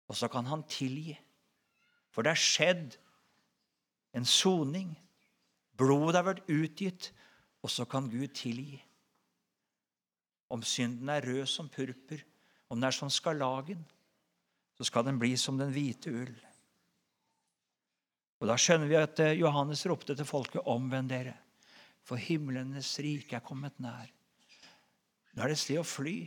Og 0.09 0.17
så 0.19 0.27
kan 0.27 0.49
han 0.49 0.65
tilgi. 0.67 1.15
For 2.11 2.25
det 2.25 2.33
er 2.33 2.43
skjedd 2.43 2.97
en 4.17 4.25
soning. 4.27 4.91
Blodet 5.79 6.17
har 6.17 6.27
vært 6.27 6.49
utgitt, 6.51 7.13
og 7.63 7.71
så 7.71 7.85
kan 7.87 8.09
Gud 8.11 8.33
tilgi. 8.35 8.81
Om 10.49 10.63
synden 10.65 11.09
er 11.09 11.25
rød 11.25 11.45
som 11.49 11.69
purpur, 11.69 12.21
om 12.69 12.77
den 12.77 12.87
er 12.87 12.95
som 12.95 13.09
skarlagen, 13.09 13.81
så 14.77 14.87
skal 14.87 15.05
den 15.05 15.19
bli 15.19 15.35
som 15.37 15.57
den 15.57 15.71
hvite 15.73 16.11
ull. 16.13 16.35
Og 18.39 18.47
Da 18.47 18.55
skjønner 18.55 18.87
vi 18.87 18.95
at 18.95 19.19
eh, 19.19 19.37
Johannes 19.39 19.83
ropte 19.89 20.15
til 20.15 20.25
folket 20.25 20.65
omvend 20.65 21.11
dere, 21.11 21.35
for 22.07 22.15
himlenes 22.15 22.93
rike 23.03 23.35
er 23.35 23.43
kommet 23.45 23.75
nær. 23.83 24.07
Nå 25.33 25.43
er 25.43 25.51
det 25.51 25.57
et 25.57 25.61
sted 25.61 25.81
å 25.81 25.85
fly 25.85 26.23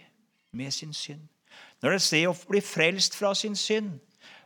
med 0.53 0.75
sin 0.75 0.93
synd. 0.95 1.25
Nå 1.81 1.89
er 1.89 1.97
det 1.97 2.03
et 2.03 2.07
sted 2.07 2.29
å 2.29 2.37
bli 2.49 2.61
frelst 2.65 3.17
fra 3.17 3.33
sin 3.35 3.57
synd. 3.59 3.97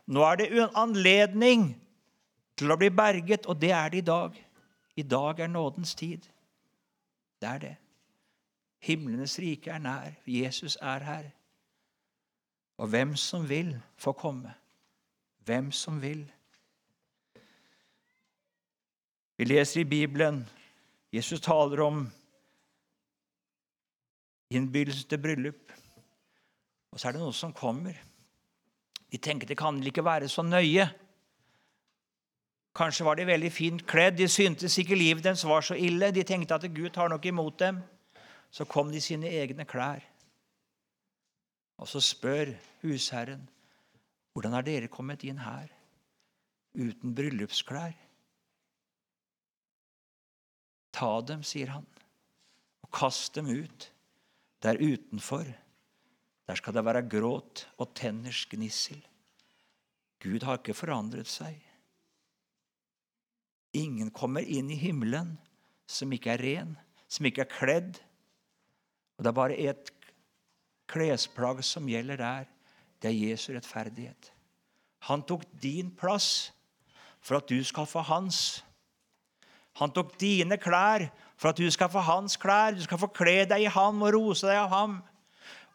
Nå 0.07 0.23
er 0.23 0.39
det 0.41 0.47
en 0.55 0.79
anledning 0.79 1.73
til 2.57 2.71
å 2.71 2.79
bli 2.79 2.89
berget, 2.95 3.49
og 3.51 3.59
det 3.61 3.73
er 3.75 3.91
det 3.93 4.05
i 4.05 4.07
dag. 4.07 4.39
I 4.97 5.03
dag 5.03 5.43
er 5.43 5.51
nådens 5.51 5.95
tid. 5.99 6.23
Det 7.43 7.49
er 7.51 7.59
det. 7.61 7.75
Himlenes 8.79 9.39
rike 9.39 9.71
er 9.71 9.79
nær. 9.79 10.13
Jesus 10.27 10.79
er 10.81 11.05
her. 11.05 11.31
Og 12.77 12.89
hvem 12.89 13.17
som 13.17 13.49
vil, 13.49 13.77
få 13.97 14.13
komme. 14.13 14.55
Hvem 15.45 15.73
som 15.73 16.03
vil. 16.03 16.33
Vi 19.37 19.45
leser 19.45 19.81
i 19.81 19.85
Bibelen 19.85 20.49
Jesus 21.13 21.41
taler 21.41 21.81
om 21.81 22.13
innbydelsen 24.51 25.09
til 25.09 25.19
bryllup. 25.19 25.73
Og 26.93 27.01
så 27.01 27.09
er 27.09 27.17
det 27.17 27.23
noe 27.23 27.33
som 27.33 27.55
kommer. 27.57 27.97
De 29.13 29.19
tenker 29.23 29.49
det 29.49 29.59
kan 29.59 29.79
ikke 29.83 30.05
være 30.05 30.29
så 30.29 30.43
nøye. 30.43 30.89
Kanskje 32.77 33.05
var 33.07 33.17
de 33.17 33.27
veldig 33.27 33.53
fint 33.53 33.87
kledd. 33.89 34.19
De 34.19 34.29
syntes 34.29 34.79
ikke 34.79 34.99
livet 34.99 35.25
deres 35.25 35.47
var 35.49 35.65
så 35.65 35.75
ille. 35.75 36.11
De 36.13 36.23
tenkte 36.23 36.55
at 36.55 36.69
Gud 36.75 36.91
tar 36.93 37.09
nok 37.09 37.25
imot 37.25 37.61
dem 37.61 37.81
så 38.51 38.65
kom 38.65 38.91
de 38.91 39.01
i 39.01 39.05
sine 39.05 39.31
egne 39.31 39.67
klær. 39.69 40.05
Og 41.77 41.89
så 41.89 42.01
spør 42.01 42.55
husherren, 42.83 43.49
'Hvordan 44.33 44.53
har 44.53 44.63
dere 44.63 44.89
kommet 44.89 45.25
inn 45.25 45.39
her 45.39 45.69
uten 46.75 47.15
bryllupsklær?' 47.15 47.97
Ta 50.93 51.21
dem, 51.21 51.43
sier 51.43 51.69
han, 51.69 51.87
og 52.83 52.91
kast 52.93 53.35
dem 53.35 53.47
ut. 53.47 53.93
Der 54.63 54.81
utenfor, 54.81 55.45
der 56.47 56.55
skal 56.55 56.75
det 56.75 56.85
være 56.85 57.09
gråt 57.09 57.67
og 57.79 57.95
tenners 57.95 58.47
gnissel. 58.47 59.03
Gud 60.23 60.43
har 60.43 60.59
ikke 60.59 60.75
forandret 60.75 61.29
seg. 61.29 61.61
Ingen 63.77 64.11
kommer 64.11 64.41
inn 64.41 64.71
i 64.73 64.79
himmelen 64.81 65.35
som 65.87 66.13
ikke 66.13 66.33
er 66.33 66.43
ren, 66.43 66.73
som 67.09 67.29
ikke 67.29 67.45
er 67.45 67.53
kledd 67.53 68.01
og 69.17 69.25
Det 69.25 69.31
er 69.31 69.41
bare 69.41 69.57
ett 69.71 69.91
klesplagg 70.87 71.65
som 71.65 71.89
gjelder 71.89 72.21
der. 72.21 72.49
Det 73.01 73.11
er 73.11 73.31
Jesu 73.31 73.53
rettferdighet. 73.55 74.33
Han 75.09 75.23
tok 75.23 75.45
din 75.63 75.91
plass 75.91 76.53
for 77.21 77.39
at 77.39 77.49
du 77.49 77.59
skal 77.65 77.87
få 77.87 78.05
hans. 78.07 78.63
Han 79.81 79.93
tok 79.93 80.15
dine 80.21 80.57
klær 80.61 81.09
for 81.37 81.51
at 81.51 81.59
du 81.61 81.69
skal 81.71 81.91
få 81.93 82.01
hans 82.05 82.37
klær. 82.41 82.77
Du 82.77 82.83
skal 82.85 83.01
få 83.01 83.11
kle 83.13 83.45
deg 83.49 83.67
i 83.67 83.73
ham 83.73 84.03
og 84.03 84.15
rose 84.15 84.47
deg 84.49 84.61
av 84.61 84.73
ham. 84.73 85.01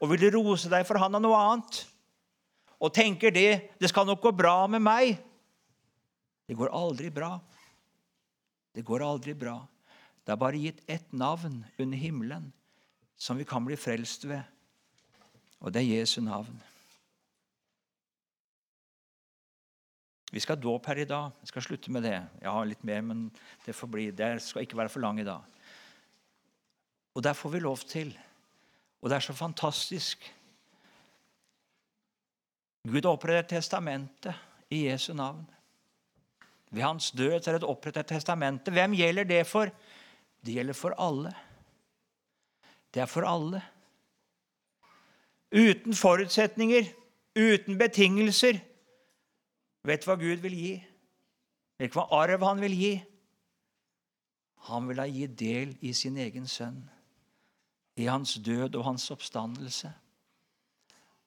Og 0.01 0.13
vil 0.13 0.25
du 0.25 0.39
rose 0.39 0.69
deg 0.69 0.85
for 0.87 1.01
han 1.01 1.15
av 1.15 1.21
noe 1.21 1.37
annet, 1.37 1.83
og 2.81 2.93
tenker 2.93 3.29
det 3.29 3.77
'det 3.77 3.89
skal 3.89 4.05
nok 4.05 4.21
gå 4.21 4.31
bra 4.31 4.65
med 4.67 4.81
meg', 4.81 5.19
det 6.47 6.57
går 6.57 6.73
aldri 6.73 7.09
bra. 7.09 7.39
Det 8.73 8.83
går 8.85 9.03
aldri 9.05 9.33
bra. 9.33 9.67
Det 10.25 10.31
er 10.31 10.35
bare 10.35 10.57
gitt 10.57 10.81
ett 10.87 11.13
navn 11.13 11.65
under 11.77 11.97
himmelen 11.97 12.51
som 13.21 13.37
vi 13.37 13.45
kan 13.45 13.65
bli 13.65 13.77
frelst 13.77 14.25
ved, 14.25 14.41
og 15.61 15.73
det 15.73 15.83
er 15.83 15.99
Jesu 15.99 16.21
navn. 16.25 16.55
Vi 20.31 20.39
skal 20.39 20.55
ha 20.55 20.63
dåp 20.63 20.87
her 20.87 21.01
i 21.03 21.05
dag. 21.05 21.35
Jeg 21.43 21.51
skal 21.51 21.65
slutte 21.65 21.91
med 21.91 22.05
det. 22.07 22.15
Jeg 22.41 22.49
har 22.55 22.65
litt 22.65 22.83
mer, 22.87 23.01
men 23.03 23.25
det 23.65 23.75
får 23.75 23.89
bli. 23.91 24.05
Det 24.15 24.29
skal 24.41 24.63
ikke 24.63 24.79
være 24.79 24.89
for 24.89 25.03
lang 25.03 25.19
i 25.19 25.27
dag. 25.27 25.43
Og 27.13 27.23
der 27.23 27.35
får 27.35 27.51
vi 27.51 27.59
lov 27.59 27.83
til. 27.83 28.13
Og 29.01 29.09
det 29.11 29.17
er 29.17 29.25
så 29.27 29.35
fantastisk. 29.35 30.23
Gud 32.87 33.05
oppretter 33.05 33.59
testamentet 33.59 34.33
i 34.71 34.85
Jesu 34.87 35.11
navn. 35.13 35.43
Ved 36.71 36.87
hans 36.87 37.11
død 37.11 37.35
er 37.43 37.59
det 37.59 37.67
opprettet 37.67 38.07
testamentet. 38.07 38.73
Hvem 38.73 38.95
gjelder 38.95 39.27
det 39.27 39.43
for? 39.47 39.69
Det 40.41 40.55
gjelder 40.55 40.73
for 40.73 40.95
alle. 40.97 41.35
Det 42.93 43.01
er 43.01 43.09
for 43.09 43.27
alle. 43.27 43.61
Uten 45.51 45.95
forutsetninger, 45.95 46.91
uten 47.35 47.77
betingelser. 47.79 48.59
Vet 49.87 50.03
du 50.03 50.11
hva 50.11 50.17
Gud 50.19 50.43
vil 50.43 50.55
gi? 50.55 50.73
Vet 51.79 51.93
du 51.93 51.97
hva 51.99 52.07
arv 52.21 52.43
han 52.45 52.61
vil 52.61 52.75
gi? 52.77 52.93
Han 54.69 54.87
vil 54.87 55.01
ha 55.01 55.07
gi 55.09 55.25
del 55.27 55.73
i 55.81 55.93
sin 55.97 56.19
egen 56.21 56.45
sønn, 56.47 56.83
i 57.97 58.05
hans 58.05 58.35
død 58.45 58.77
og 58.77 58.85
hans 58.91 59.07
oppstandelse. 59.11 59.89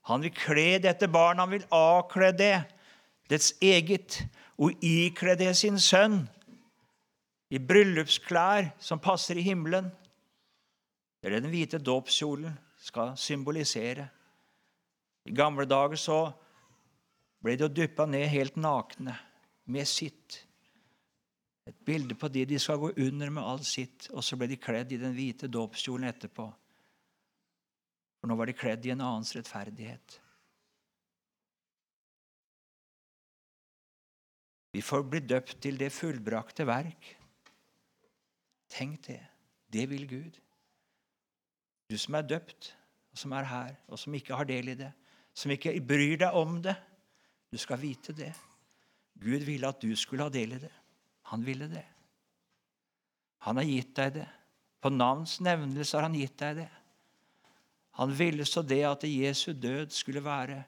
Han 0.07 0.23
vil 0.23 0.35
kle 0.37 0.79
dette 0.85 1.09
barnet, 1.09 1.43
han 1.43 1.53
vil 1.57 1.67
avkle 1.75 2.31
det, 2.37 2.55
dets 3.33 3.55
eget, 3.65 4.21
og 4.61 4.85
ikle 4.85 5.35
det 5.35 5.51
sin 5.59 5.81
sønn 5.83 6.21
i 7.51 7.59
bryllupsklær 7.59 8.71
som 8.79 9.01
passer 9.03 9.41
i 9.41 9.47
himmelen. 9.47 9.89
Det 11.25 11.31
er 11.31 11.39
det 11.39 11.45
den 11.47 11.55
hvite 11.55 11.79
dåpskjolen 11.81 12.53
skal 12.85 13.15
symbolisere. 13.17 14.03
I 15.25 15.33
gamle 15.33 15.65
dager 15.65 15.97
så 15.97 16.19
ble 17.41 17.55
de 17.57 17.71
dyppa 17.73 18.05
ned 18.05 18.27
helt 18.29 18.59
nakne 18.61 19.15
med 19.73 19.89
sitt. 19.89 20.37
Et 21.65 21.81
bilde 21.89 22.13
på 22.21 22.29
de 22.29 22.45
de 22.45 22.61
skal 22.61 22.77
gå 22.77 22.93
under 23.07 23.33
med 23.33 23.41
alt 23.55 23.65
sitt. 23.65 24.11
Og 24.13 24.21
så 24.21 24.37
ble 24.37 24.51
de 24.53 24.61
kledd 24.61 24.93
i 24.93 25.01
den 25.01 25.17
hvite 25.17 25.49
dåpskjolen 25.49 26.11
etterpå. 26.13 26.51
For 28.21 28.29
nå 28.29 28.37
var 28.37 28.53
de 28.53 28.59
kledd 28.61 28.85
i 28.85 28.93
en 28.93 29.09
annens 29.09 29.33
rettferdighet. 29.33 30.21
Vi 34.77 34.85
får 34.85 35.09
bli 35.09 35.25
døpt 35.25 35.57
til 35.65 35.81
det 35.81 35.89
fullbrakte 35.97 36.69
verk. 36.69 37.15
Tenk 38.77 39.07
det. 39.09 39.23
Det 39.73 39.89
vil 39.89 40.11
Gud. 40.19 40.44
Du 41.91 41.97
som 42.01 42.17
er 42.17 42.27
døpt, 42.27 42.73
og 43.13 43.21
som 43.21 43.35
er 43.37 43.49
her, 43.49 43.75
og 43.89 44.01
som 44.01 44.15
ikke 44.17 44.37
har 44.37 44.49
del 44.49 44.73
i 44.73 44.79
det, 44.79 44.91
som 45.35 45.53
ikke 45.53 45.75
bryr 45.85 46.17
deg 46.25 46.37
om 46.39 46.61
det, 46.63 46.75
du 47.51 47.59
skal 47.61 47.79
vite 47.79 48.15
det. 48.17 48.33
Gud 49.21 49.45
ville 49.47 49.69
at 49.69 49.83
du 49.83 49.93
skulle 49.97 50.27
ha 50.27 50.33
del 50.33 50.57
i 50.57 50.63
det. 50.63 50.73
Han 51.31 51.45
ville 51.47 51.69
det. 51.71 51.85
Han 53.47 53.61
har 53.61 53.69
gitt 53.69 53.93
deg 53.97 54.17
det. 54.17 54.29
På 54.83 54.91
navns 54.91 55.39
nevnelse 55.45 55.97
har 55.97 56.09
han 56.09 56.17
gitt 56.19 56.37
deg 56.41 56.65
det. 56.65 56.71
Han 58.01 58.11
ville 58.17 58.45
så 58.49 58.63
det 58.67 58.83
at 58.89 59.07
Jesu 59.07 59.53
død 59.53 59.93
skulle 59.95 60.25
være 60.25 60.65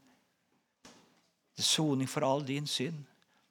soning 1.58 2.08
for 2.08 2.22
all 2.22 2.44
din 2.46 2.66
synd, 2.68 2.98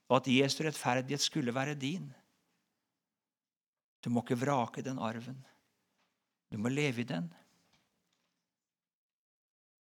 og 0.07 0.19
at 0.21 0.29
Jesu 0.29 0.61
rettferdighet 0.63 1.21
skulle 1.21 1.53
være 1.55 1.73
din. 1.75 2.05
Du 4.05 4.11
må 4.13 4.21
ikke 4.21 4.37
vrake 4.37 4.83
den 4.85 5.01
arven. 5.01 5.37
Du 6.51 6.57
må 6.61 6.69
leve 6.69 7.01
i 7.01 7.09
den. 7.09 7.27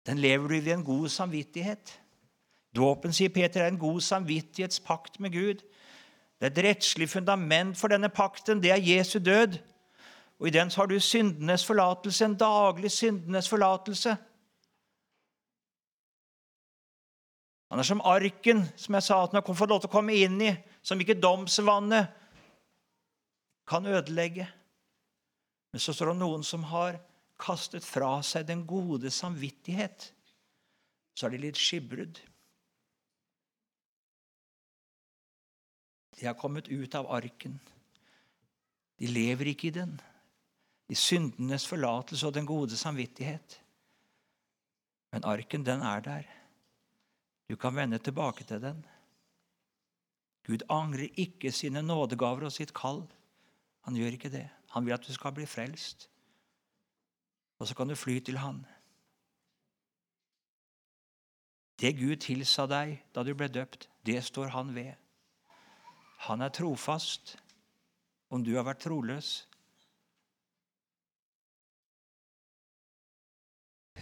Den 0.07 0.19
lever 0.19 0.49
du 0.49 0.55
ved 0.55 0.73
en 0.73 0.85
god 0.85 1.09
samvittighet. 1.09 2.01
Dåpen, 2.77 3.13
sier 3.13 3.29
Peter, 3.29 3.63
er 3.63 3.69
en 3.69 3.79
god 3.79 4.01
samvittighetspakt 4.01 5.21
med 5.21 5.33
Gud. 5.33 5.65
Det 6.41 6.47
er 6.47 6.53
et 6.53 6.65
rettslig 6.65 7.09
fundament 7.11 7.77
for 7.77 7.93
denne 7.93 8.09
pakten. 8.09 8.63
Det 8.63 8.71
er 8.71 8.81
Jesu 8.81 9.19
død. 9.19 9.59
Og 10.41 10.49
i 10.49 10.51
den 10.51 10.71
så 10.71 10.81
har 10.81 10.87
du 10.87 11.01
syndenes 11.01 11.67
forlatelse, 11.67 12.25
en 12.25 12.37
daglig 12.37 12.91
syndenes 12.91 13.49
forlatelse. 13.49 14.17
Han 17.71 17.79
er 17.79 17.87
som 17.87 18.01
arken 18.05 18.65
som 18.77 18.95
jeg 18.95 19.03
sa 19.03 19.21
at 19.23 19.35
han 19.37 19.57
får 19.57 19.69
lov 19.71 19.83
til 19.83 19.91
å 19.91 19.93
komme 19.93 20.17
inn 20.17 20.41
i, 20.43 20.55
som 20.83 21.01
ikke 21.01 21.21
domsvannet 21.21 22.09
kan 23.69 23.87
ødelegge. 23.87 24.49
Men 25.71 25.83
så 25.83 25.93
står 25.95 26.11
det 26.11 26.19
noen 26.23 26.43
som 26.43 26.65
har 26.73 26.99
kastet 27.40 27.87
fra 27.87 28.18
seg 28.26 28.46
den 28.48 28.66
gode 28.68 29.11
samvittighet. 29.12 30.11
Så 31.16 31.26
er 31.26 31.35
de 31.35 31.42
litt 31.46 31.61
skipbrudd. 31.61 32.20
De 36.20 36.29
har 36.29 36.37
kommet 36.37 36.68
ut 36.68 36.94
av 36.94 37.09
arken. 37.16 37.57
De 39.00 39.09
lever 39.09 39.55
ikke 39.55 39.70
i 39.70 39.76
den, 39.79 39.94
i 40.92 40.96
syndenes 40.98 41.64
forlatelse 41.68 42.26
og 42.29 42.37
den 42.37 42.48
gode 42.48 42.76
samvittighet. 42.76 43.57
Men 45.11 45.24
arken, 45.24 45.64
den 45.64 45.81
er 45.83 46.05
der. 46.05 46.29
Du 47.48 47.57
kan 47.57 47.74
vende 47.74 47.98
tilbake 47.98 48.44
til 48.44 48.61
den. 48.62 48.85
Gud 50.46 50.62
angrer 50.68 51.09
ikke 51.18 51.53
sine 51.53 51.83
nådegaver 51.83 52.46
og 52.46 52.53
sitt 52.55 52.74
kall. 52.76 53.03
Han 53.88 53.96
gjør 53.96 54.16
ikke 54.16 54.33
det. 54.33 54.46
Han 54.74 54.87
vil 54.87 54.94
at 54.94 55.07
du 55.07 55.12
skal 55.16 55.35
bli 55.35 55.48
frelst. 55.48 56.11
Og 57.61 57.68
så 57.68 57.77
kan 57.77 57.88
du 57.88 57.94
fly 57.94 58.18
til 58.25 58.40
Han. 58.40 58.64
Det 61.81 61.92
Gud 61.96 62.16
tilsa 62.25 62.66
deg 62.68 62.99
da 63.14 63.25
du 63.25 63.35
ble 63.37 63.49
døpt, 63.49 63.88
det 64.05 64.18
står 64.25 64.53
Han 64.57 64.75
ved. 64.75 64.96
Han 66.27 66.40
er 66.40 66.53
trofast 66.53 67.37
om 68.31 68.44
du 68.44 68.55
har 68.57 68.66
vært 68.68 68.83
troløs. 68.85 69.31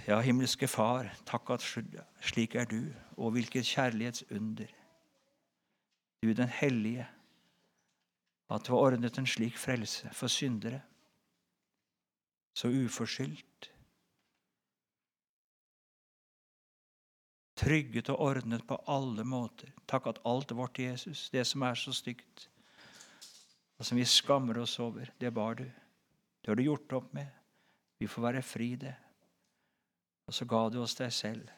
Ja, 0.07 0.21
himmelske 0.25 0.69
Far, 0.71 1.11
takk 1.29 1.51
at 1.53 1.65
slik 1.65 2.55
er 2.57 2.67
du, 2.71 2.81
og 3.17 3.35
hvilket 3.35 3.67
kjærlighetsunder. 3.67 4.71
Du 6.23 6.33
den 6.33 6.49
hellige, 6.49 7.07
at 8.51 8.67
du 8.67 8.73
har 8.73 8.87
ordnet 8.89 9.19
en 9.19 9.27
slik 9.27 9.59
frelse 9.59 10.11
for 10.13 10.27
syndere, 10.33 10.81
så 12.59 12.71
uforskyldt. 12.75 13.73
trygget 17.59 18.09
og 18.13 18.21
ordnet 18.23 18.65
på 18.67 18.79
alle 18.91 19.25
måter. 19.27 19.73
Takk 19.91 20.09
at 20.13 20.23
alt 20.29 20.55
vårt 20.55 20.79
Jesus, 20.79 21.29
det 21.35 21.45
som 21.49 21.65
er 21.67 21.79
så 21.79 21.93
stygt, 21.93 22.47
og 23.79 23.87
som 23.87 23.99
vi 23.99 24.07
skammer 24.09 24.61
oss 24.63 24.79
over, 24.83 25.11
det 25.19 25.33
bar 25.35 25.59
du. 25.59 25.65
Det 25.65 26.51
har 26.51 26.59
du 26.59 26.65
gjort 26.65 26.97
opp 27.01 27.13
med. 27.15 27.29
Vi 27.99 28.07
får 28.07 28.23
være 28.23 28.43
fri, 28.47 28.73
det. 28.79 28.95
Og 30.29 30.35
så 30.35 30.47
ga 30.49 30.65
du 30.71 30.81
oss 30.83 30.97
deg 30.99 31.13
selv. 31.15 31.51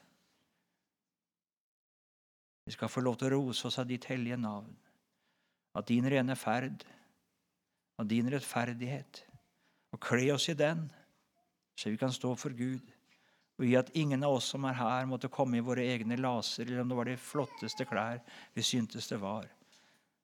Vi 2.65 2.73
skal 2.77 2.93
få 2.93 3.03
lov 3.03 3.19
til 3.19 3.31
å 3.31 3.39
rose 3.39 3.67
oss 3.69 3.81
av 3.81 3.89
ditt 3.89 4.07
hellige 4.09 4.39
navn, 4.41 4.71
av 5.75 5.85
din 5.89 6.07
rene 6.09 6.37
ferd, 6.39 6.85
av 7.99 8.09
din 8.09 8.29
rettferdighet, 8.31 9.25
og 9.91 10.01
kle 10.03 10.31
oss 10.35 10.49
i 10.53 10.57
den, 10.59 10.87
så 11.79 11.91
vi 11.91 11.99
kan 12.01 12.13
stå 12.13 12.35
for 12.39 12.55
Gud 12.57 12.85
og 13.61 13.67
gi 13.69 13.75
at 13.77 13.91
ingen 13.99 14.25
av 14.25 14.39
oss 14.39 14.47
som 14.55 14.65
er 14.65 14.79
her, 14.79 15.09
måtte 15.09 15.29
komme 15.29 15.59
i 15.59 15.65
våre 15.65 15.85
egne 15.85 16.17
laser, 16.17 16.65
eller 16.65 16.81
om 16.81 16.89
det 16.89 16.97
var 16.97 17.11
de 17.11 17.17
flotteste 17.21 17.85
klær 17.85 18.23
vi 18.57 18.65
syntes 18.65 19.11
det 19.11 19.19
var. 19.21 19.51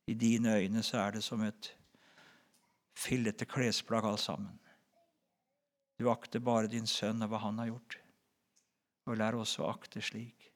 I 0.08 0.14
dine 0.16 0.54
øyne 0.56 0.82
så 0.86 1.02
er 1.02 1.18
det 1.18 1.24
som 1.26 1.42
et 1.44 1.68
fillete 2.96 3.44
klesplagg 3.44 4.08
alt 4.08 4.22
sammen. 4.24 4.54
Du 6.00 6.08
akter 6.08 6.40
bare 6.40 6.70
din 6.72 6.88
sønn 6.88 7.24
og 7.24 7.32
hva 7.32 7.42
han 7.44 7.60
har 7.60 7.68
gjort, 7.74 7.98
og 9.04 9.20
lær 9.20 9.36
oss 9.42 9.58
å 9.60 9.68
akte 9.68 10.00
slik. 10.04 10.48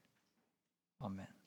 Amen. 1.05 1.40